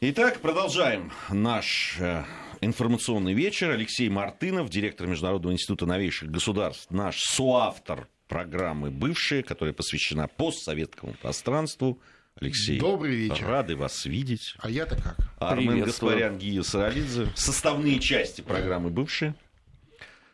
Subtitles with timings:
[0.00, 2.22] Итак, продолжаем наш э,
[2.60, 3.70] информационный вечер.
[3.70, 11.98] Алексей Мартынов, директор Международного института новейших государств, наш соавтор программы «Бывшие», которая посвящена постсоветскому пространству.
[12.40, 13.48] Алексей, Добрый вечер.
[13.48, 14.54] рады вас видеть.
[14.60, 15.16] А я-то как?
[15.40, 17.32] Армен Гаспарян, Гия Саралидзе.
[17.34, 19.34] Составные части программы «Бывшие».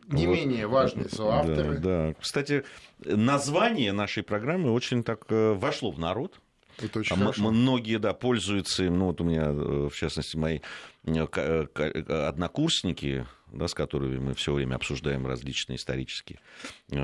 [0.09, 0.37] Не Вот.
[0.37, 1.79] менее важные соавторы.
[1.79, 2.15] Да, да.
[2.21, 2.65] Кстати,
[2.99, 6.39] название нашей программы очень так э, вошло в народ.
[6.79, 7.51] Это очень А хорошо.
[7.51, 8.99] многие, да, пользуются им.
[8.99, 10.61] Ну, вот у меня, э, в частности, мои
[11.05, 16.41] э, э, однокурсники, да, с которыми мы все время обсуждаем различные исторические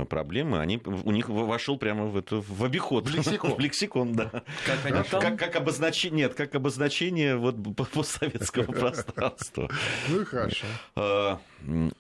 [0.08, 3.08] проблемы, они, у них вошел прямо в, это, в обиход.
[3.08, 3.54] В лексикон.
[3.56, 4.42] В лексикон, да.
[4.66, 5.20] Как они там?
[5.20, 9.70] Как, как обозначение, нет, как обозначение вот по- постсоветского пространства.
[10.08, 10.66] Ну и хорошо.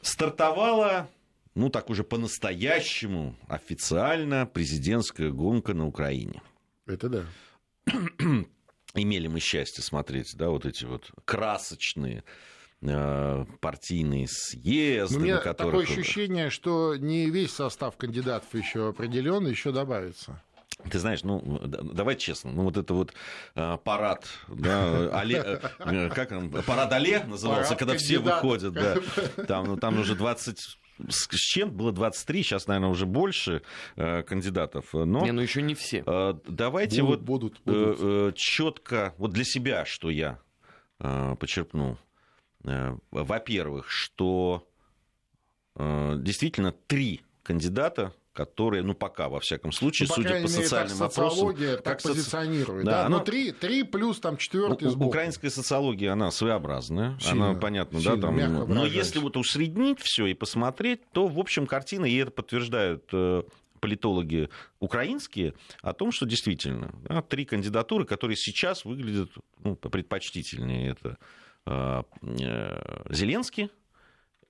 [0.02, 1.08] Стартовала,
[1.54, 6.42] ну так уже по-настоящему, официально президентская гонка на Украине
[6.86, 7.24] Это да.
[8.94, 12.24] имели мы счастье смотреть, да, вот эти вот красочные
[12.82, 15.80] э, партийные съезды, Но у меня на которых...
[15.80, 20.42] такое ощущение, что не весь состав кандидатов еще определен, еще добавится.
[20.90, 23.12] Ты знаешь, ну, давай честно, ну, вот это вот
[23.54, 28.42] э, парад, да, Але, э, как он, парад Але назывался, Парад когда все кандидатов.
[28.42, 28.96] выходят, да,
[29.46, 30.78] там, ну, там уже 20
[31.08, 33.62] с с чем было 23, сейчас, наверное, уже больше
[33.96, 35.24] э, кандидатов, но...
[35.24, 36.02] Не, ну еще не все.
[36.06, 38.36] Э, Давайте Будут, вот будут, будут.
[38.36, 40.38] четко, вот для себя, что я
[40.98, 41.98] э, почерпнул.
[42.64, 44.68] Э, Во-первых, что
[45.76, 50.98] э, действительно три кандидата, которые, ну пока, во всяком случае, Ну, судя по мере, социальным
[50.98, 51.30] так опросам...
[51.30, 52.84] социология так как позиционирует.
[52.84, 55.08] Да, Да, оно- Но три, три плюс там четвертый сбоку.
[55.08, 58.36] Украинская социология, она своеобразная, Сильно, она понятно, сильно, да, там.
[58.36, 63.04] мягко Но если вот усреднить все и посмотреть, то в общем картина, и это подтверждают
[63.12, 63.42] э,
[63.80, 69.30] политологи украинские, о том, что действительно да, три кандидатуры, которые сейчас выглядят
[69.64, 71.18] ну, предпочтительнее, это
[71.66, 72.02] э,
[72.40, 73.70] э, Зеленский,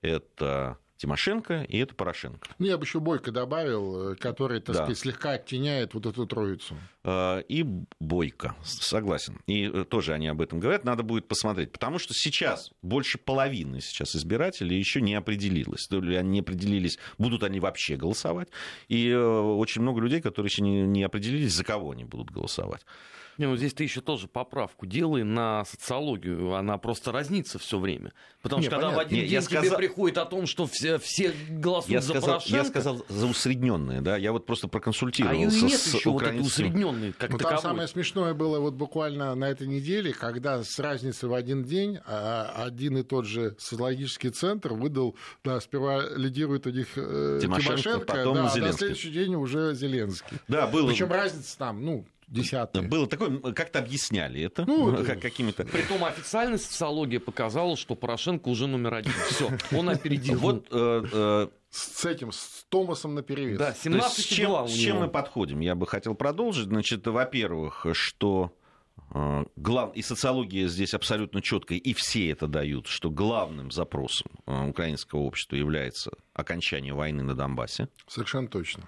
[0.01, 2.47] это Тимошенко и это Порошенко.
[2.59, 4.83] Ну, я бы еще Бойко добавил, э, который, так Да.
[4.83, 6.77] сказать, слегка оттеняет вот эту троицу.
[7.03, 7.65] Э, и
[7.99, 9.39] Бойко, согласен.
[9.47, 11.71] И э, тоже они об этом говорят, надо будет посмотреть.
[11.71, 15.87] Потому что сейчас больше половины сейчас избирателей еще не определилось.
[15.87, 18.49] То ли они не определились, будут они вообще голосовать.
[18.87, 22.85] И очень много людей, которые еще не, не определились, за кого они будут голосовать.
[23.37, 28.13] Не, ну здесь ты еще тоже поправку делай на социологию, она просто разнится все время.
[28.41, 29.07] Потому Не, что когда в понятно.
[29.07, 32.09] один Не, день я тебе сказал- приходит о том, что все, все голосуют Я за
[32.13, 36.09] сказал, Порошенко, я сказал за усредненные, да, я вот просто а проконсультировался нет с еще
[36.09, 40.79] вот усредненной, как Ну, там самое смешное было вот буквально на этой неделе, когда с
[40.79, 46.65] разницей в один день а, один и тот же социологический центр выдал, да, сперва лидирует
[46.67, 48.77] у них э, Тимошенко, Тимошенко, потом да, а на Зеленский.
[48.77, 50.37] следующий день уже Зеленский.
[50.47, 52.83] Да, было, Причем разница там, ну, десятая.
[52.83, 55.65] было такое, как-то объясняли это, Ну, как, какими-то...
[55.65, 59.13] Притом официальная социология показала, что Порошенко уже номер один.
[59.29, 60.39] Все, он опередил.
[60.39, 63.59] Вот э, э, С этим, с Томасом наперевес.
[63.59, 65.59] Да, То есть 17 с чем, с чем мы подходим?
[65.59, 66.67] Я бы хотел продолжить.
[66.67, 68.55] Значит, во-первых, что
[69.13, 69.95] э, глав...
[69.95, 76.11] и социология здесь абсолютно четкая, и все это дают, что главным запросом украинского общества является
[76.33, 77.89] окончание войны на Донбассе.
[78.07, 78.87] Совершенно точно.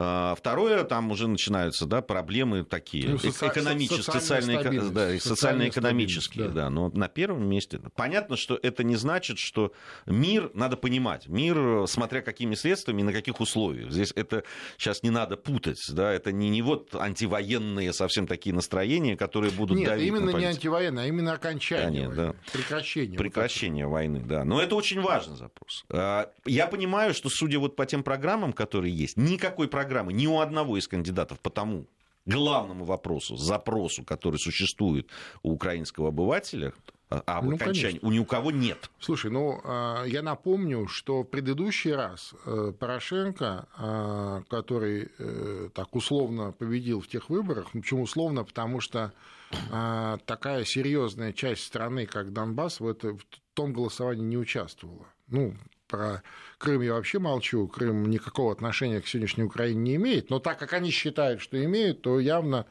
[0.00, 4.20] А, Второе, там уже начинаются да, проблемы такие, Ну, соци- экономические, социальная
[4.60, 4.94] социально-эко- стабильность.
[4.94, 6.70] да, социально-экономические, Социальная да.
[6.70, 7.80] но на первом месте.
[7.96, 9.72] Понятно, что это не значит, что
[10.06, 13.90] мир, надо понимать, мир, смотря какими средствами и на каких условиях.
[13.90, 14.44] Здесь это
[14.76, 19.78] сейчас не надо путать, да, это не, не вот антивоенные совсем такие настроения, которые будут
[19.78, 20.50] Нет, давить именно не политику.
[20.50, 22.02] антивоенное, а именно окончание.
[22.04, 23.18] Конечно, войны, Прекращение.
[23.18, 24.44] Прекращение войны, да.
[24.44, 25.84] Но это очень важный запрос.
[25.90, 30.40] А, Я понимаю, что, судя вот по тем программам, которые есть, никакой программы ни у
[30.40, 31.86] одного из кандидатов по тому
[32.26, 35.08] главному вопросу, запросу, который существует
[35.42, 36.72] у украинского обывателя,
[37.10, 38.90] а- об Ну, окончании, у ни у кого нет.
[39.00, 45.96] Слушай, ну, а, я напомню, что в предыдущий раз э, Порошенко, а, который э, так
[45.96, 49.12] условно победил в тех выборах, ну, почему условно, потому что
[49.72, 53.24] а, такая серьезная часть страны, как Донбасс, в, это, в
[53.54, 55.06] том голосовании не участвовала.
[55.28, 55.54] Ну,
[55.88, 56.22] про
[56.58, 60.72] Крым я вообще молчу, Крым никакого отношения к сегодняшней Украине не имеет, но так как
[60.72, 62.66] они считают, что имеют, то явно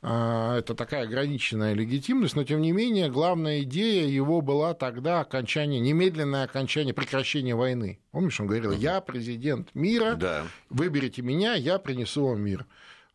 [0.00, 5.80] а, это такая ограниченная легитимность, но тем не менее главная идея его была тогда окончание,
[5.80, 7.98] немедленное окончание, прекращение войны.
[8.12, 10.44] Помнишь, он говорил, я президент мира, Да.
[10.70, 12.66] выберите меня, я принесу вам мир.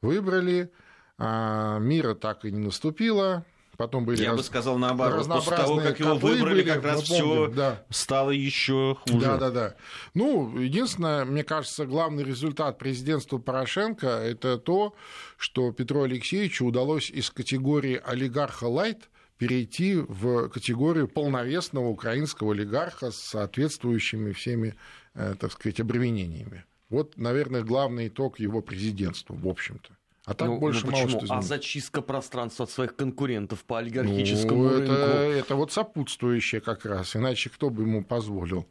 [0.02, 0.72] Выбрали,
[1.18, 3.46] а, мира так и не наступило,
[3.78, 5.28] потом были Я бы раз- сказал наоборот.
[5.28, 7.84] После того, как его выбрали, были, как раз все да.
[7.90, 9.26] стало еще хуже.
[9.26, 9.76] Да, да, да.
[10.14, 14.96] Ну, единственное, мне кажется, главный результат президентства Порошенко это то,
[15.38, 23.18] что Петру Алексеевичу удалось из категории олигарха лайт перейти в категорию полновесного украинского олигарха с
[23.18, 24.76] соответствующими всеми,
[25.16, 26.66] э, так сказать, обременениями.
[26.90, 29.90] Вот, наверное, главный итог его президентства, в общем-то.
[30.26, 31.36] А так ну, больше ну мало что изменится.
[31.36, 34.94] А зачистка пространства от своих конкурентов по олигархическому ну, рынку?
[34.94, 38.66] Это, это вот сопутствующее как раз, иначе кто бы ему позволил.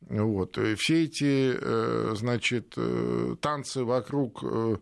[0.00, 0.56] Вот.
[0.58, 4.76] И все эти, э, значит, э, танцы вокруг э,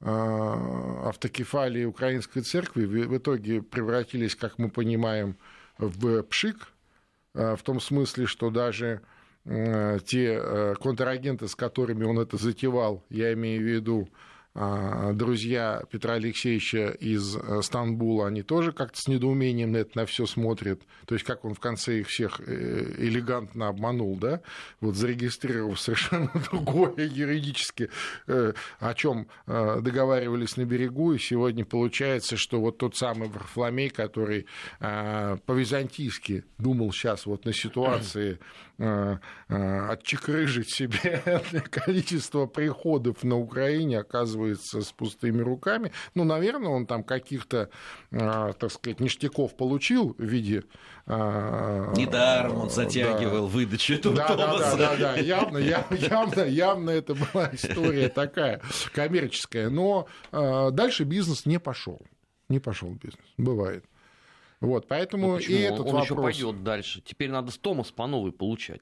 [0.00, 5.36] автокефалии Украинской церкви в итоге превратились, как мы понимаем,
[5.78, 6.68] в пшик,
[7.34, 9.00] в том смысле, что даже
[9.44, 14.08] те контрагенты, с которыми он это затевал, я имею в виду
[15.14, 20.26] друзья Петра Алексеевича из э, Стамбула, они тоже как-то с недоумением на это на все
[20.26, 20.82] смотрят.
[21.06, 24.40] То есть, как он в конце их всех э, элегантно обманул, да,
[24.80, 27.90] вот зарегистрировав совершенно другое юридически,
[28.26, 34.46] э, о чем договаривались на берегу, и сегодня получается, что вот тот самый Варфломей, который
[34.78, 38.38] по-византийски думал сейчас вот на ситуации
[39.48, 41.22] отчекрыжить себе
[41.70, 45.92] количество приходов на Украине, оказывается, оказывается с пустыми руками.
[46.14, 47.70] Ну, наверное, он там каких-то,
[48.12, 50.64] а, так сказать, ништяков получил в виде...
[51.06, 53.52] А, Недаром он затягивал да.
[53.52, 54.76] выдачу этого да, Томаса.
[54.76, 58.60] Да, да, да, да, явно, явно, явно это была история такая
[58.92, 59.70] коммерческая.
[59.70, 62.00] Но а, дальше бизнес не пошел.
[62.48, 63.24] Не пошел бизнес.
[63.36, 63.84] Бывает.
[64.60, 66.04] Вот, поэтому ну, и этот он вопрос...
[66.04, 67.00] еще пойдет дальше.
[67.04, 68.80] Теперь надо с Томас по новой получать.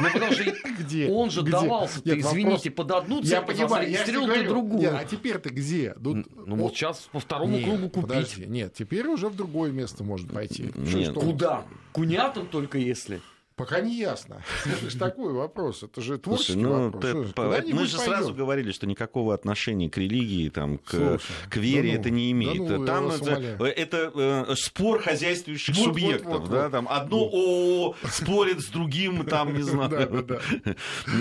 [0.00, 0.44] Ну, потому что
[0.78, 1.08] где?
[1.08, 4.80] он же давался, Нет, извините, под одну церковь, я понимаю, а я другую.
[4.80, 5.94] Нет, а теперь-то где?
[5.94, 6.26] Тут...
[6.46, 8.08] Ну, вот сейчас по второму нет, кругу купить.
[8.08, 10.70] Подожди, нет, теперь уже в другое место может пойти.
[10.74, 11.10] Нет.
[11.10, 11.64] Что, Куда?
[11.92, 13.20] Кунятам только если.
[13.56, 14.42] Пока не ясно.
[14.66, 15.82] Это же такой вопрос.
[15.82, 17.02] Это же творческий Слушай, ну, вопрос.
[17.02, 17.96] Ты, мы же пойдем?
[17.98, 22.10] сразу говорили, что никакого отношения к религии, там, к, Слушай, к вере да ну, это
[22.10, 22.66] не имеет.
[22.66, 26.32] Да ну, там это, это э, спор хозяйствующих вот, субъектов.
[26.32, 27.32] Вот, вот, да, там, одно вот.
[27.32, 30.26] ООО спорит с другим, там, не знаю.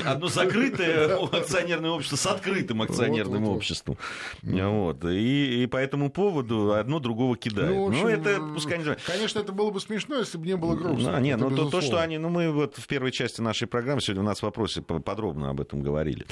[0.03, 3.97] Одно закрытое акционерное общество с открытым акционерным обществом.
[4.41, 5.05] Вот.
[5.05, 7.73] И, и по этому поводу одно другого кидает.
[7.73, 11.17] Ну, ну это пускай не Конечно, это было бы смешно, если бы не было грустно.
[11.21, 14.25] Нет, но то, что они ну, мы вот в первой части нашей программы сегодня у
[14.25, 16.25] нас в вопросе подробно об этом говорили.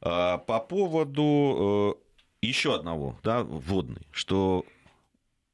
[0.00, 1.98] А, по поводу
[2.40, 4.64] э, еще одного, да, вводный, что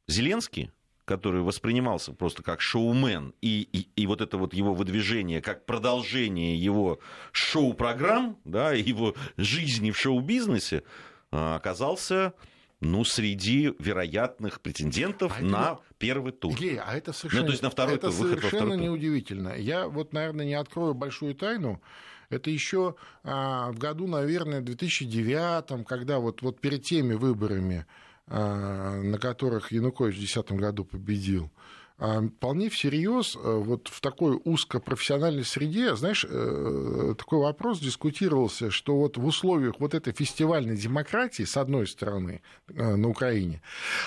[0.07, 0.71] Зеленский,
[1.07, 6.63] который воспринимался просто как шоумен, и, и, и вот это вот его выдвижение как продолжение
[6.63, 6.99] его
[7.33, 10.83] шоу-программ, да, его жизни в шоу-бизнесе,
[11.31, 12.35] а, оказался
[12.81, 16.55] ну, среди вероятных претендентов а на первый тур.
[16.59, 19.55] Илья, а это совершенно, ну, то есть на второй это тур, совершенно неудивительно.
[19.57, 21.81] Я вот, наверное, не открою большую тайну.
[22.29, 27.87] Это еще а, в году, наверное, 2009, когда вот, вот перед теми выборами,
[28.27, 31.51] а, на которых Янукович в 2010 году победил,
[31.99, 39.17] вполне всерьез э, вот в такой узкопрофессиональной среде, знаешь, э, такой вопрос дискутировался, что вот
[39.17, 43.63] в условиях вот этой фестивальной демократии, с одной стороны, э, на Украине,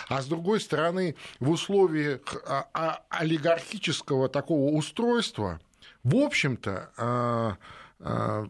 [0.08, 5.60] а с другой стороны, в условиях а, а, олигархического такого устройства,
[6.04, 7.58] в общем-то,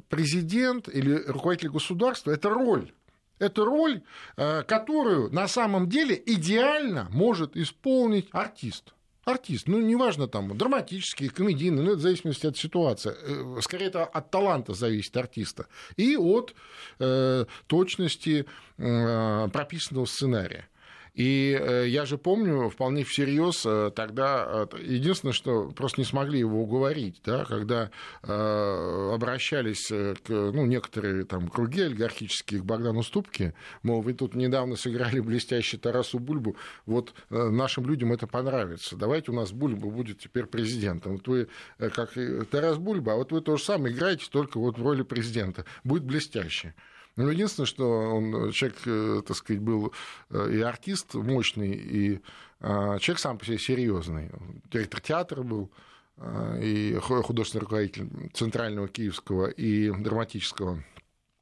[0.09, 2.94] президент или руководитель государства– это роль.
[3.39, 4.03] Это роль,
[4.36, 8.94] которую на самом деле идеально может исполнить артист
[9.30, 13.13] артист, ну, неважно, там, драматический, комедийный, ну, это в зависимости от ситуации.
[13.22, 15.68] Э, скорее, это от таланта зависит артиста.
[15.98, 16.53] И от
[17.00, 18.46] э, точности
[18.77, 20.69] э, прописанного сценария.
[21.13, 26.39] И э, я же помню вполне всерьез э, тогда, э, единственное, что просто не смогли
[26.39, 34.01] его уговорить, да, когда обращались к, ну, некоторые там круги олигархические к Богдану Ступке, мол,
[34.01, 39.51] вы тут недавно сыграли блестящий Тарасу Бульбу, вот нашим людям это понравится, давайте у нас
[39.51, 41.13] Бульба будет теперь президентом.
[41.13, 41.48] Вот вы
[41.78, 42.13] как
[42.51, 45.66] Тарас Бульба, а вот вы то же самое играете, только вот в роли президента.
[45.84, 46.74] Будет блестяще.
[47.16, 49.94] Ну, единственное, что он, человек, э, так сказать, был
[50.30, 52.22] э, и артист мощный, и
[52.62, 54.30] а, человек сам по себе серьезный.
[54.72, 55.72] Директор театра был,
[56.18, 60.84] а, и художественный руководитель Центрального Киевского и драматического.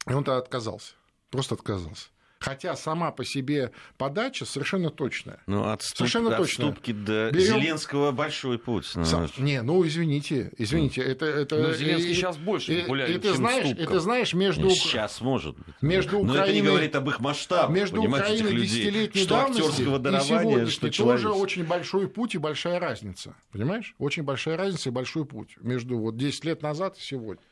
[0.06, 0.94] И он тогда отказался,
[1.30, 2.08] просто отказался.
[2.38, 5.40] Хотя сама по себе подача совершенно точная.
[5.46, 6.66] Ну, от, ступ, совершенно от точная.
[6.66, 7.60] ступки до Берем...
[7.60, 8.90] Зеленского большой путь.
[8.94, 9.28] Ну, Сам...
[9.38, 11.26] Не, ну извините, извините, это...
[11.26, 11.56] это...
[11.56, 13.82] Ну, Зеленский и, сейчас больше популярен, и, ты знаешь, ступка.
[13.82, 14.70] Это знаешь, между...
[14.70, 15.74] Сейчас может быть.
[15.80, 16.36] Между Украиной...
[16.36, 21.64] Но это не говорит об их масштабах, Между Украиной десятилетней давности и сегодняшней тоже очень
[21.64, 23.34] большой путь и большая разница.
[23.50, 23.94] Понимаешь?
[23.98, 27.42] Очень большая разница и большой путь между вот 10 лет назад и сегодня.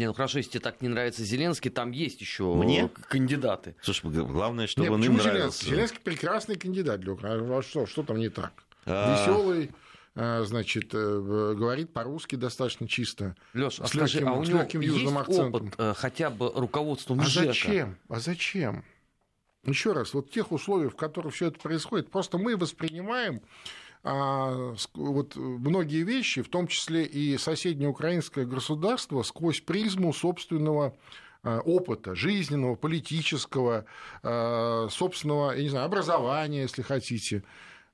[0.00, 2.88] Не, ну хорошо, если тебе так не нравится Зеленский, там есть еще Мне?
[3.08, 3.76] кандидаты.
[3.82, 5.34] Слушай, главное, чтобы Нет, он им нравился.
[5.34, 5.68] Зеленский?
[5.68, 7.54] Зеленский прекрасный кандидат Украины.
[7.54, 8.54] А что, что там не так?
[8.86, 9.72] веселый,
[10.14, 13.36] а, значит, э, говорит по-русски достаточно чисто.
[13.52, 15.66] Леш, а скажи, легким, а у него есть акцентом.
[15.66, 17.98] опыт э, хотя бы руководством а зачем?
[18.08, 18.84] А зачем?
[19.64, 25.36] Еще раз, вот тех условиях, в которых все это происходит, просто мы воспринимаем а, вот
[25.36, 30.96] многие вещи, в том числе и соседнее украинское государство, сквозь призму собственного
[31.42, 33.86] а, опыта жизненного, политического,
[34.22, 37.44] а, собственного, я не знаю, образования, если хотите.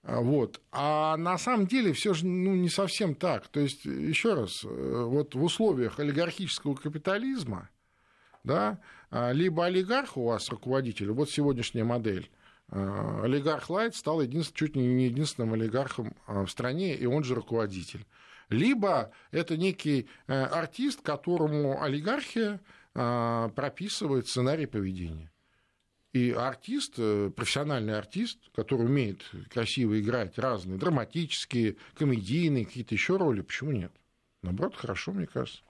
[0.02, 0.60] А, вот.
[0.72, 3.48] А на самом деле все же ну, не совсем так.
[3.48, 7.68] То есть, еще раз, э, вот в условиях олигархического капитализма,
[8.42, 14.76] да, а, либо олигарх у вас руководитель, вот сегодняшняя модель, а, олигарх Лайт стал чуть
[14.76, 18.04] не единственным олигархом в стране, и он же руководитель.
[18.48, 22.60] Либо это некий э, артист, которому олигархия
[22.94, 25.30] прописывает сценарий поведения.
[26.16, 33.42] И артист, э, профессиональный артист, который умеет красиво играть разные драматические, комедийные, какие-то еще роли,
[33.42, 33.92] почему нет?
[34.40, 35.60] Наоборот, хорошо, мне кажется.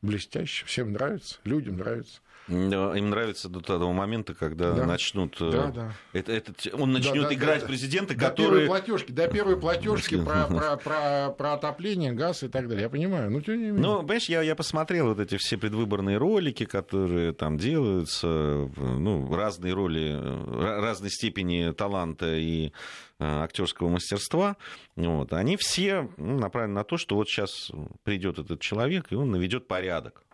[0.00, 2.22] Блестяще, всем нравится, людям нравится.
[2.48, 4.84] Им нравится до того момента, когда да.
[4.84, 5.36] начнут...
[5.40, 5.94] Э, да, да.
[6.12, 8.50] Это, это, он начнет да, да, играть да, президента, до который...
[8.50, 12.82] Первой платежки, до первой платежки про, про, про, про отопление, газ и так далее.
[12.82, 13.80] Я понимаю, но тем не менее.
[13.80, 18.26] Ну, понимаешь, я, я посмотрел вот эти все предвыборные ролики, которые там делаются,
[18.76, 20.20] ну, разные роли,
[20.60, 22.70] разной степени таланта и э,
[23.20, 24.56] актерского мастерства,
[24.96, 27.72] вот, они все ну, направлены на то, что вот сейчас
[28.02, 30.24] придет этот человек, и он наведет порядок.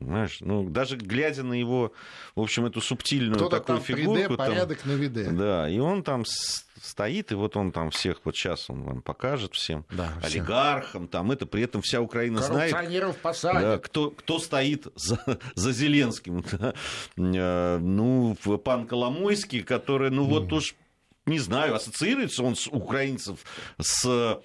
[0.00, 0.38] Понимаешь?
[0.40, 1.92] Ну, даже глядя на его,
[2.34, 4.32] в общем, эту субтильную Кто-то такую там фигурку.
[4.32, 5.24] 3D, порядок на виде.
[5.24, 6.24] Да, и он там
[6.80, 11.30] стоит, и вот он там всех, вот сейчас он вам покажет всем, да, олигархам, там
[11.30, 12.74] это, при этом вся Украина знает,
[13.42, 15.20] да, кто, кто стоит за,
[15.54, 16.44] за Зеленским.
[16.52, 16.74] Да.
[17.16, 20.74] Э, ну, пан Коломойский, который, ну вот уж,
[21.30, 23.44] не знаю, ассоциируется он с украинцев
[23.80, 24.42] с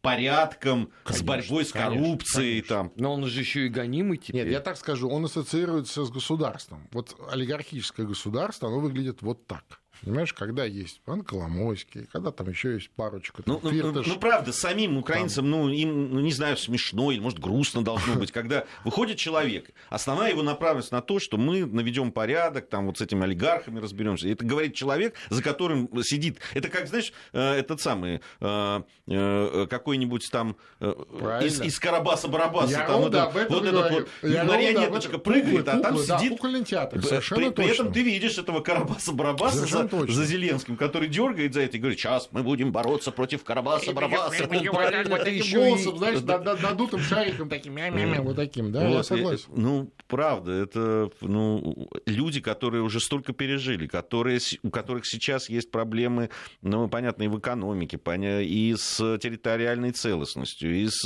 [0.00, 2.62] порядком, конечно, с борьбой с коррупцией.
[2.62, 2.76] Конечно.
[2.76, 2.92] Там.
[2.96, 4.44] Но он же еще и гонимый теперь.
[4.44, 6.88] Нет, я так скажу, он ассоциируется с государством.
[6.92, 9.80] Вот олигархическое государство, оно выглядит вот так.
[10.02, 13.42] Понимаешь, когда есть пан Коломойский, когда там еще есть парочка.
[13.42, 15.50] Там, ну, ну, ну, правда, самим украинцам, там...
[15.50, 19.70] ну, им, ну, не знаю, смешно или, может, грустно должно быть, когда выходит человек.
[19.88, 24.28] Основная его направленность на то, что мы наведем порядок, там вот с этими олигархами разберемся.
[24.28, 26.38] Это говорит человек, за которым сидит.
[26.54, 32.70] Это как, знаешь, э, этот самый э, э, какой-нибудь там из, из Карабаса-Барабаса.
[32.70, 33.14] Я там, вот,
[33.48, 36.40] вот этот вот марионеточка прыгает, а там сидит...
[36.66, 40.14] театр, при, при этом ты видишь этого Карабаса-Барабаса точно.
[40.14, 44.46] за Зеленским, который дергает за это и говорит, сейчас мы будем бороться против Карабаса, Барабаса.
[44.46, 47.76] Вот таким голосом, знаешь, надутым шариком таким,
[48.22, 49.48] вот таким, да, я согласен.
[49.54, 56.30] Ну, правда, это ну, люди, которые уже столько пережили, которые, у которых сейчас есть проблемы,
[56.62, 57.98] ну, понятно, и в экономике,
[58.42, 61.04] и с территориальной целостностью, и с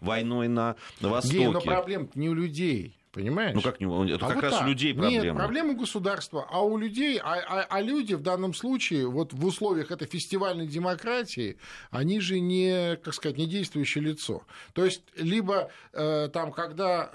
[0.00, 1.38] войной на Востоке.
[1.38, 2.96] Гей, но проблем не у людей.
[3.12, 3.54] Понимаешь?
[3.54, 4.62] Ну как не Это а как вот раз так.
[4.62, 5.24] у людей проблема.
[5.24, 9.44] Нет, проблема государства, а у людей, а, а, а люди в данном случае, вот в
[9.44, 11.58] условиях этой фестивальной демократии,
[11.90, 14.44] они же не, как сказать, не действующее лицо.
[14.72, 17.10] То есть, либо э, там, когда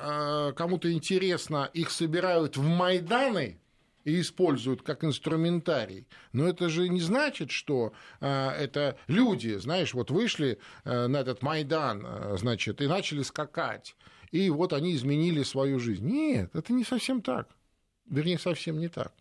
[0.49, 3.59] э, кому-то интересно, их собирают в Майданы,
[4.07, 6.07] и используют как инструментарий.
[6.31, 11.41] Но это же не значит, что э, это люди, знаешь, вот вышли э, на этот
[11.41, 13.97] Майдан, э, значит, и начали скакать
[14.31, 16.05] и вот они изменили свою жизнь.
[16.05, 17.49] Нет, это не совсем так.
[18.09, 19.13] Вернее, совсем не так.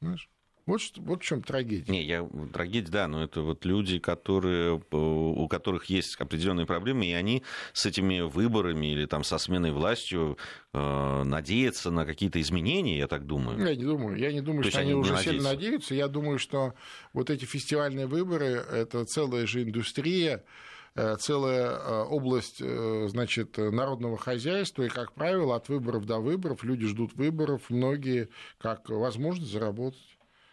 [0.00, 0.28] Знаешь?
[0.66, 1.90] Вот, вот в чем трагедия.
[1.90, 7.12] Не, я, трагедия, да, но это вот люди, которые, у которых есть определенные проблемы, и
[7.12, 10.38] они с этими выборами или там со сменой властью
[10.72, 13.58] э, надеются на какие-то изменения, я так думаю.
[13.58, 14.16] Я не думаю.
[14.16, 15.32] Я не думаю, То что они, они уже надеются.
[15.32, 15.94] сильно надеются.
[15.94, 16.74] Я думаю, что
[17.12, 20.42] вот эти фестивальные выборы– это целая же индустрия, Э,
[21.18, 26.86] целая э, область э, значит, народного хозяйства, и, как правило, от выборов до выборов люди
[26.86, 28.28] ждут выборов, многие
[28.58, 30.00] как возможность заработать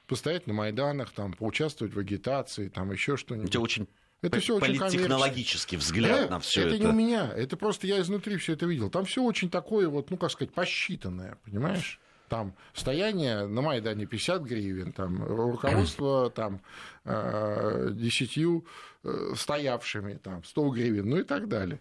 [0.07, 3.49] постоять на Майданах, там, поучаствовать в агитации, там еще что-нибудь.
[3.49, 3.87] Это очень
[4.21, 6.75] это все очень политтехнологический взгляд э, на все это.
[6.75, 8.89] Это не у меня, это просто я изнутри все это видел.
[8.89, 11.99] Там все очень такое вот, ну как сказать, посчитанное, понимаешь?
[12.27, 16.61] Там стояние на Майдане 50 гривен, там руководство там
[17.05, 18.96] э, десятью э,
[19.35, 21.79] стоявшими, там 100 гривен, ну и так далее.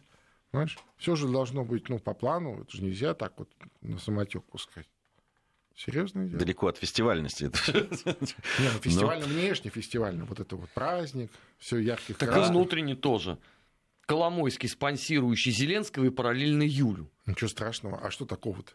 [0.50, 0.78] Понимаешь?
[0.96, 3.48] Все же должно быть ну, по плану, это же нельзя так вот
[3.82, 4.86] на самотек пускать.
[5.74, 6.38] Серьезное дело.
[6.38, 7.44] Далеко от фестивальности.
[7.44, 9.34] Не, ну фестивально, Но...
[9.34, 10.24] внешне фестивально.
[10.24, 12.48] Вот это вот праздник, все ярких Так красных.
[12.48, 13.38] и внутренне тоже.
[14.06, 17.10] Коломойский, спонсирующий Зеленского и параллельно Юлю.
[17.26, 17.98] Ничего страшного.
[17.98, 18.72] А что такого-то?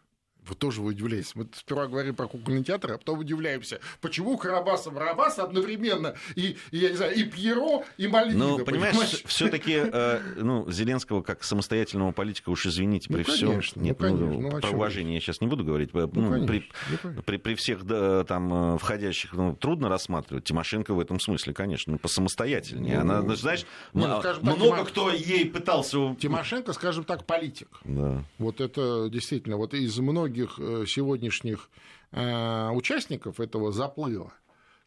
[0.47, 1.35] Вы тоже удивляетесь.
[1.35, 6.77] Мы сперва говорим про кукольный театр, а потом удивляемся, почему Карабаса Барабас одновременно и, и,
[6.77, 8.47] я не знаю, и Пьеро, и Мальвина.
[8.47, 9.23] Ну, понимаешь, понимаешь?
[9.25, 13.49] все таки э, ну, Зеленского как самостоятельного политика, уж извините, при ну, всем...
[13.49, 15.93] Ну, Нет, ну, конечно, ну, ну, про уважение я сейчас не буду говорить.
[15.93, 16.69] Ну, ну, конечно, при,
[17.03, 20.43] ну, при, при всех да, там э, входящих ну, трудно рассматривать.
[20.45, 23.03] Тимошенко в этом смысле, конечно, посамостоятельнее.
[23.03, 24.07] Ну, Она, знаешь, ну,
[24.41, 26.15] много так, кто ей пытался...
[26.19, 27.67] Тимошенко, скажем так, политик.
[27.83, 28.23] Да.
[28.39, 31.69] Вот это действительно, вот из многих многих э, сегодняшних
[32.11, 34.33] э, участников этого заплыва,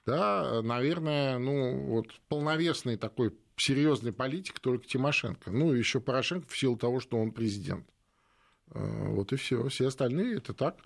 [0.07, 5.51] да, наверное, ну, вот полновесный такой серьезный политик только Тимошенко.
[5.51, 7.87] Ну, еще Порошенко в силу того, что он президент.
[8.71, 9.69] Э, вот и все.
[9.69, 10.79] Все остальные это так.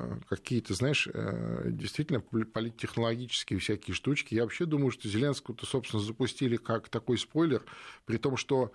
[0.00, 4.34] Э, какие-то, знаешь, э, действительно политтехнологические всякие штучки.
[4.34, 7.64] Я вообще думаю, что Зеленского-то, собственно, запустили как такой спойлер,
[8.06, 8.72] при том, что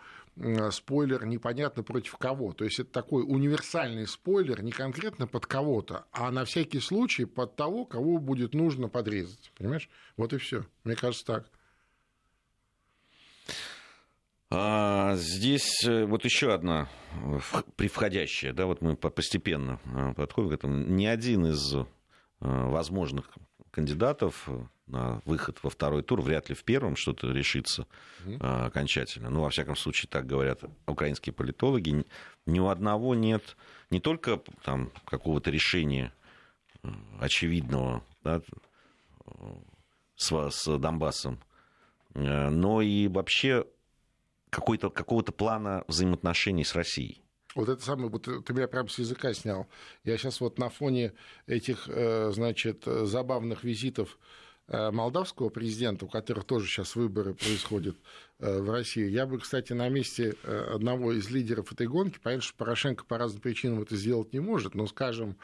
[0.71, 2.51] спойлер непонятно против кого.
[2.51, 7.55] То есть это такой универсальный спойлер не конкретно под кого-то, а на всякий случай под
[7.55, 9.53] того, кого будет нужно подрезать.
[9.57, 9.89] Понимаешь?
[10.17, 10.65] Вот и все.
[10.83, 11.49] Мне кажется, так.
[15.15, 16.89] А здесь э, вот еще одна
[17.77, 20.75] превходящая, да, вот мы постепенно э, подходим к этому.
[20.75, 21.85] Ни один из э,
[22.41, 23.29] возможных
[23.71, 24.49] кандидатов
[24.87, 27.87] на выход во второй тур, вряд ли в первом что-то решится
[28.25, 29.29] mm окончательно.
[29.29, 32.05] Ну, во всяком случае, так говорят украинские политологи.
[32.45, 33.55] Ни у одного нет
[33.91, 36.11] не только там какого-то решения
[37.21, 38.41] очевидного да,
[40.17, 41.39] с, с Донбассом,
[42.13, 43.65] но и вообще
[44.55, 47.21] какой-то, какого-то плана взаимоотношений с Россией.
[47.55, 49.67] Вот это самое, вот ты меня прямо с языка снял.
[50.03, 51.13] Я сейчас вот на фоне
[51.47, 54.19] этих, э, значит, забавных визитов
[54.67, 57.97] э, молдавского президента, у которых тоже сейчас выборы происходят
[58.39, 59.09] э, в России.
[59.09, 63.41] Я бы, кстати, на месте одного из лидеров этой гонки, понятно, что Порошенко по разным
[63.41, 65.37] причинам это сделать не может, но, скажем,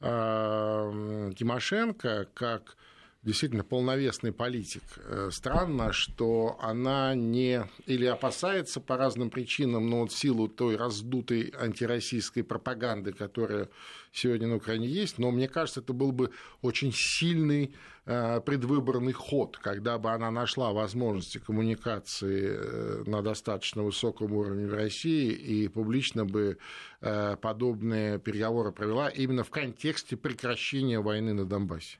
[0.00, 2.78] Тимошенко, как
[3.22, 4.82] действительно полновесный политик.
[4.96, 10.76] Э, странно, что она не или опасается по разным причинам, но вот в силу той
[10.76, 13.68] раздутой антироссийской пропаганды, которая
[14.10, 16.30] сегодня на Украине есть, но мне кажется, это был бы
[16.62, 17.74] очень сильный
[18.06, 24.72] э, предвыборный ход, когда бы она нашла возможности коммуникации э, на достаточно высоком уровне в
[24.72, 26.56] России и публично бы
[27.00, 31.98] подобные переговоры провела именно в контексте прекращения войны на Донбассе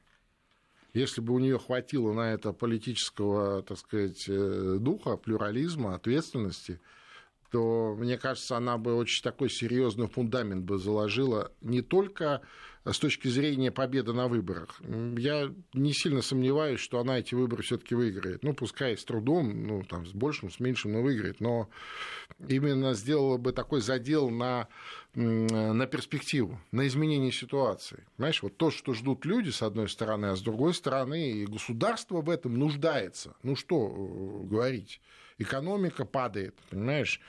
[0.93, 6.81] если бы у нее хватило на это политического, так сказать, э, духа, плюрализма, ответственности,
[7.51, 12.43] то, мне кажется, она бы очень такой серьезный фундамент бы заложила не только
[12.85, 14.81] с точки зрения победы на выборах.
[15.19, 18.43] Я не сильно сомневаюсь, что она эти выборы все-таки выиграет.
[18.43, 21.41] Ну, пускай с трудом, ну, там, с большим, с меньшим, но выиграет.
[21.41, 21.69] Но
[22.49, 24.69] именно сделала бы такой задел на,
[25.15, 28.05] на перспективу, на изменение ситуации.
[28.17, 32.23] Понимаешь, вот то, что ждут люди, с одной стороны, а с другой стороны, и государство
[32.23, 33.35] в этом нуждается.
[33.43, 35.01] Ну, что э, говорить?
[35.41, 37.21] Экономика падает, понимаешь?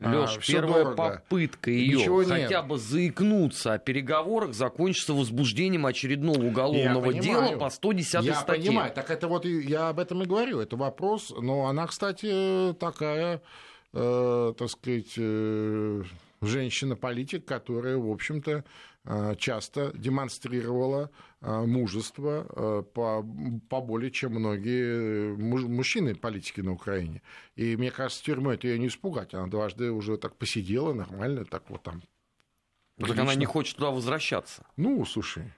[0.00, 0.96] Леш, а, первая дорого.
[0.96, 8.34] попытка ее хотя бы заикнуться о переговорах закончится возбуждением очередного уголовного дела по 110 я
[8.34, 8.64] статье.
[8.64, 12.74] Я понимаю, так это вот я об этом и говорю, это вопрос, но она, кстати,
[12.78, 13.42] такая,
[13.92, 16.02] э, так сказать, э,
[16.42, 18.64] женщина-политик, которая, в общем-то,
[19.04, 23.24] э, часто демонстрировала мужество э, по,
[23.68, 27.22] по более чем многие мужчины политики на Украине.
[27.54, 29.34] И мне кажется, тюрьмой это ее не испугать.
[29.34, 32.02] Она дважды уже так посидела нормально, так вот там.
[32.96, 34.66] Ну, так она не хочет туда возвращаться.
[34.76, 35.52] Ну, слушай,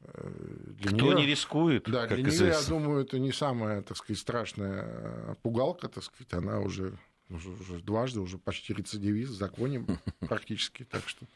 [0.00, 3.96] для Кто неё, не рискует, да, как для нее, я думаю, это не самая, так
[3.96, 6.98] сказать, страшная пугалка, так сказать, она уже
[7.30, 9.86] уже, уже дважды, уже почти рецидивист, в законе
[10.20, 11.26] практически, так что...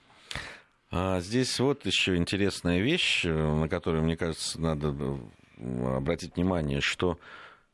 [0.90, 4.94] А здесь вот еще интересная вещь, на которую, мне кажется, надо
[5.58, 7.18] э, обратить внимание, что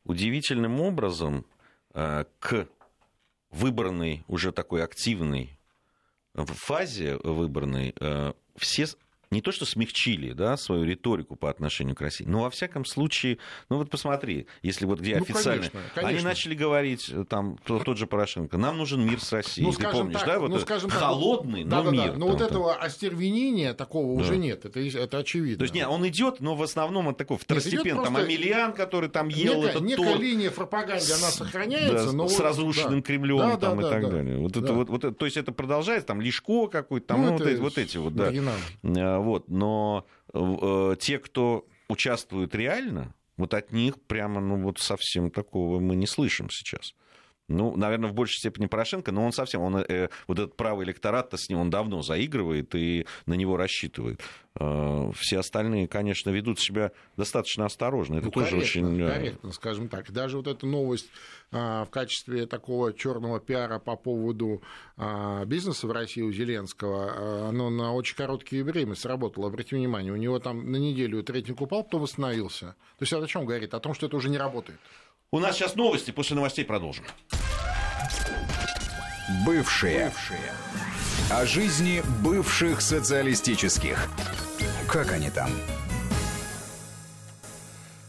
[0.04, 1.46] удивительным образом
[1.94, 2.66] э, к
[3.50, 5.56] выбранной, уже такой активной
[6.34, 8.86] фазе выбранной, э, все
[9.34, 13.38] не то что смягчили да, свою риторику по отношению к России, но во всяком случае,
[13.68, 16.08] ну вот посмотри, если вот где ну, официально, конечно, конечно.
[16.08, 20.18] они начали говорить, там тот же Порошенко, нам нужен мир с Россией, ну, ты помнишь,
[20.18, 22.06] так, да, вот ну, скажем холодный, так, но да, мир.
[22.06, 22.18] Да, да.
[22.18, 24.22] Но вот этого остервенения такого да.
[24.22, 25.58] уже нет, это, это очевидно.
[25.58, 29.28] То есть нет, он идет, но в основном он такой второстепенный, там Амельян, который там
[29.28, 30.20] ел некая, этот некая торт.
[30.20, 33.06] линия пропаганды, она сохраняется, да, но с вот, разрушенным да.
[33.06, 34.38] Кремлем да, там да, и так да, далее.
[34.38, 34.60] Вот да.
[34.60, 37.60] это вот, вот, то есть это продолжается, там Лешко какой-то, там ну, ну, вот, эти,
[37.60, 38.30] вот эти вот, да.
[39.24, 45.78] Вот, но Э, те, кто участвует реально, вот от них прямо, ну вот совсем такого
[45.78, 46.94] мы не слышим сейчас.
[47.46, 51.36] Ну, наверное, в большей степени Порошенко, но он совсем, он, э, вот этот правый электорат-то
[51.36, 54.22] с ним он давно заигрывает и на него рассчитывает.
[54.60, 58.16] Э, все остальные, конечно, ведут себя достаточно осторожно.
[58.16, 59.02] Это ну, тоже корректно, очень...
[59.02, 60.12] Э, корректно, скажем так.
[60.12, 61.08] Даже вот эта новость
[61.50, 64.62] а, в качестве такого черного пиара по поводу
[64.96, 69.48] а, бизнеса в России у Зеленского, а, оно на очень короткое время сработало.
[69.48, 72.76] Обратите внимание, у него там на неделю рейтинг упал, потом восстановился.
[72.98, 73.74] То есть это о чем говорит?
[73.74, 74.78] О том, что это уже не работает.
[75.32, 77.04] У нас сейчас новости, после новостей продолжим.
[79.44, 80.06] Бывшие.
[80.06, 80.52] Бывшие.
[81.30, 84.08] О жизни бывших социалистических.
[84.94, 85.50] Как они там?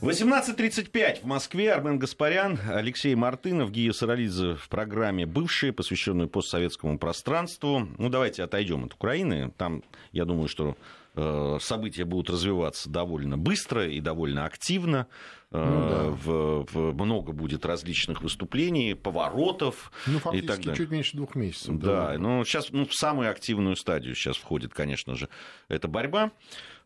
[0.02, 1.74] 18.35 в Москве.
[1.74, 7.88] Армен Гаспарян, Алексей Мартынов, Гия Саралидзе в программе «Бывшие», посвященной постсоветскому пространству.
[7.98, 9.52] Ну, давайте отойдем от Украины.
[9.58, 10.78] Там, я думаю, что
[11.16, 15.08] э, события будут развиваться довольно быстро и довольно активно.
[15.52, 16.04] Э, ну, да.
[16.12, 20.76] в, в, много будет различных выступлений, поворотов ну, и так далее.
[20.76, 21.80] чуть меньше двух месяцев.
[21.80, 22.18] Да, да.
[22.18, 25.30] ну сейчас ну, в самую активную стадию сейчас входит, конечно же,
[25.68, 26.32] эта борьба.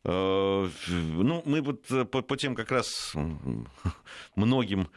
[0.06, 3.14] Э, ну, мы вот э, по, по тем как раз
[4.36, 4.88] многим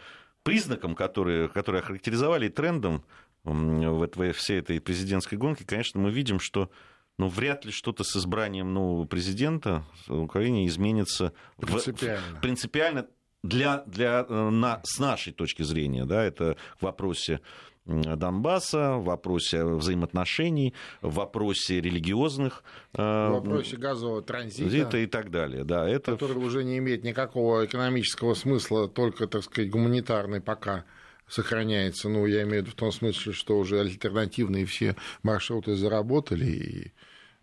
[0.42, 3.04] признакам, которые, которые охарактеризовали трендом
[3.44, 6.70] в этой, всей этой президентской гонке, конечно, мы видим, что
[7.18, 12.36] ну, вряд ли что-то с избранием нового президента в Украине изменится принципиально.
[12.36, 13.06] В, принципиально
[13.42, 16.04] для, для, э, на, с нашей точки зрения.
[16.04, 17.40] Да, это в вопросе
[17.84, 22.62] Донбасса, в вопросе взаимоотношений, в вопросе религиозных...
[22.94, 24.98] Э, в вопросе газового транзита.
[24.98, 25.88] И так далее, да.
[25.88, 26.12] Это...
[26.12, 30.84] Который уже не имеет никакого экономического смысла, только, так сказать, гуманитарный пока
[31.28, 32.08] сохраняется.
[32.08, 36.46] Ну, я имею в виду в том смысле, что уже альтернативные все маршруты заработали.
[36.46, 36.92] И,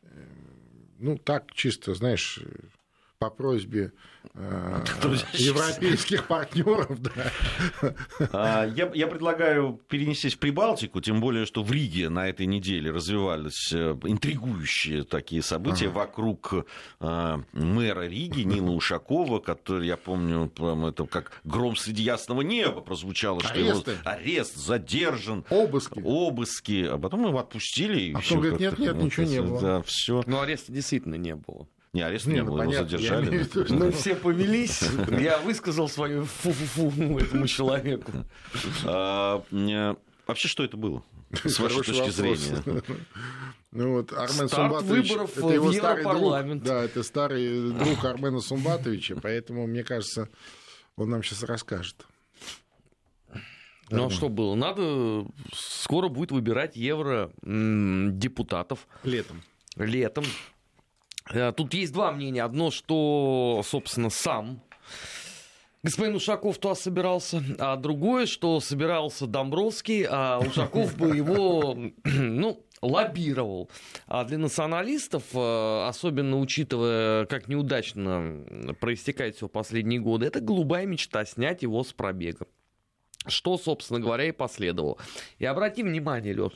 [0.03, 0.07] э,
[0.99, 2.39] ну, так чисто, знаешь,
[3.19, 3.91] по просьбе
[4.33, 4.83] э,
[5.33, 6.87] европейских партнеров.
[7.01, 7.93] Да.
[8.31, 12.91] А, я, я предлагаю перенестись в Прибалтику, тем более, что в Риге на этой неделе
[12.91, 15.95] развивались э, интригующие такие события ага.
[15.95, 16.65] вокруг
[17.01, 20.49] а, мэра Риги Нила Ушакова, который, я помню,
[20.87, 23.91] это как гром среди ясного неба прозвучало, что Аресты.
[23.91, 25.43] его арест задержан.
[25.49, 26.01] Обыски.
[26.01, 26.87] Обыски.
[26.89, 28.13] А потом его отпустили.
[28.13, 29.61] А потом говорит, нет, нет, ничего не было.
[29.61, 30.23] Да, все.
[30.25, 31.67] Но ареста действительно не было.
[31.91, 33.47] Не, арест не, не было, ну, его задержали.
[33.73, 34.83] Мы все повелись.
[35.19, 38.11] Я высказал свою фу-фу-фу этому человеку.
[38.85, 39.43] А,
[40.27, 41.03] вообще, что это было?
[41.43, 42.83] С вашей точки зрения.
[43.71, 48.39] Ну вот Армен Старт Сумбатович, выборов это его старый друг, да, это старый друг Армена
[48.39, 50.27] Сумбатовича, поэтому мне кажется,
[50.95, 52.07] он нам сейчас расскажет.
[53.91, 54.55] Ну а что было?
[54.55, 58.87] Надо скоро будет выбирать евро депутатов.
[59.03, 59.43] Летом.
[59.75, 60.25] Летом.
[61.31, 62.43] Э, тут есть два мнения.
[62.43, 64.61] Одно, что, собственно, сам
[65.83, 73.69] господин Ушаков туда собирался, а другое, что собирался Домбровский, а Ушаков бы его, ну, лоббировал.
[74.07, 81.25] А для националистов, э, особенно учитывая, как неудачно проистекает все последние годы, это голубая мечта
[81.25, 82.47] снять его с пробега.
[83.27, 84.97] Что, собственно говоря, и последовало.
[85.39, 86.53] И обрати внимание, Лёш,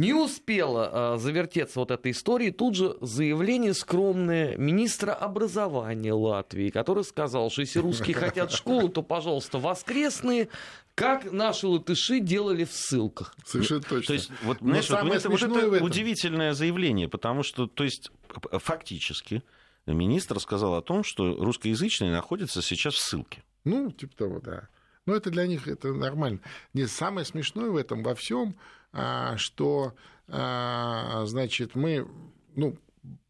[0.00, 7.04] не успела э, завертеться вот эта история, тут же заявление скромное министра образования Латвии, который
[7.04, 10.48] сказал, что если русские хотят школу, то, пожалуйста, воскресные,
[10.94, 13.34] как наши латыши делали в ссылках.
[13.44, 14.06] Совершенно точно.
[14.06, 18.10] То есть, вот, знаешь, вот, это, вот это удивительное заявление, потому что, то есть,
[18.52, 19.42] фактически,
[19.86, 23.42] министр сказал о том, что русскоязычные находятся сейчас в ссылке.
[23.64, 24.68] Ну, типа того, да.
[25.06, 26.40] Но это для них это нормально.
[26.72, 28.56] Не самое смешное в этом во всем
[28.92, 29.94] а, что,
[30.28, 32.06] а, значит, мы,
[32.54, 32.78] ну,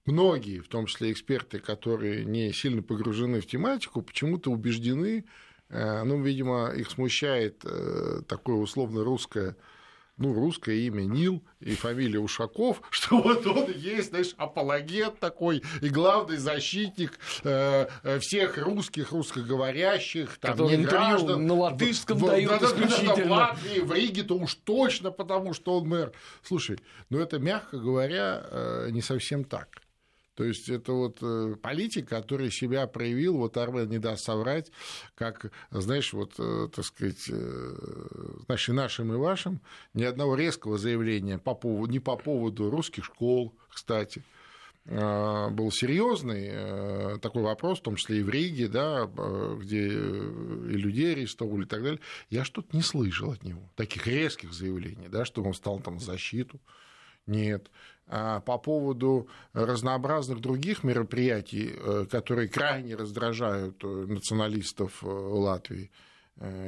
[0.07, 5.25] многие, в том числе эксперты, которые не сильно погружены в тематику, почему-то убеждены,
[5.71, 9.57] э, ну, видимо, их смущает э, такое условно русское
[10.17, 15.89] ну, русское имя Нил и фамилия Ушаков, что вот он есть, знаешь, апологет такой и
[15.89, 21.47] главный защитник э, э всех русских, русскоговорящих, там, Который не граждан.
[21.47, 23.25] на латышском в, дают в, исключительно.
[23.25, 26.13] В Латвии, в Риге-то уж точно, потому что он мэр.
[26.43, 26.79] Слушай,
[27.11, 29.69] ну это, мягко говоря, э, не совсем так.
[30.35, 34.71] То есть это вот э, политик, который себя проявил, вот Армен не даст соврать,
[35.15, 37.77] как, знаешь, вот, э, так сказать, э,
[38.47, 39.61] знаешь, и нашим, и вашим,
[39.95, 44.23] ни одного резкого заявления по поводу, не по поводу русских школ, кстати,
[44.87, 49.07] был серьезный такой вопрос, в том числе и в Риге, да,
[49.59, 52.01] где и людей арестовывали и так далее.
[52.29, 56.03] Я что-то не слышал от него, таких резких заявлений, да, что он стал там в
[56.03, 56.61] защиту.
[57.27, 57.71] Нет.
[58.07, 65.91] А по поводу разнообразных других мероприятий, э, которые крайне раздражают э, националистов э, Латвии,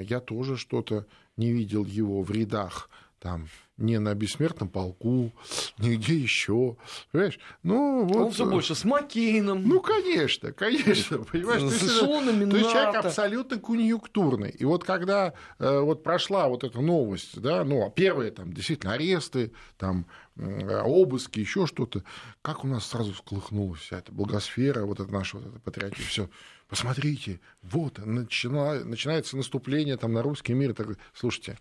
[0.01, 2.88] я тоже что-то не видел его в рядах
[3.26, 5.32] там не на бессмертном полку,
[5.78, 6.76] нигде еще.
[7.10, 7.40] Понимаешь?
[7.64, 8.26] Ну, вот...
[8.26, 9.66] Он все больше с Маккейном.
[9.66, 11.18] Ну, конечно, конечно.
[11.18, 11.62] Понимаешь?
[11.62, 14.50] С то, есть, эшелонами то есть человек абсолютно конъюнктурный.
[14.50, 19.50] И вот когда э, вот прошла вот эта новость, да, ну, первые там действительно аресты,
[19.76, 22.04] там э, обыски, еще что-то,
[22.42, 26.30] как у нас сразу всколыхнулась вся эта благосфера, вот это наше вот это патриотизм, все.
[26.68, 30.74] Посмотрите, вот начина- начинается наступление там на русский мир.
[30.74, 31.58] Так, слушайте,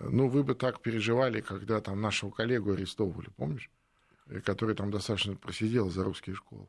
[0.00, 3.70] ну, вы бы так переживали, когда там нашего коллегу арестовывали, помнишь?
[4.30, 6.66] И Который там достаточно просидел за русские школы.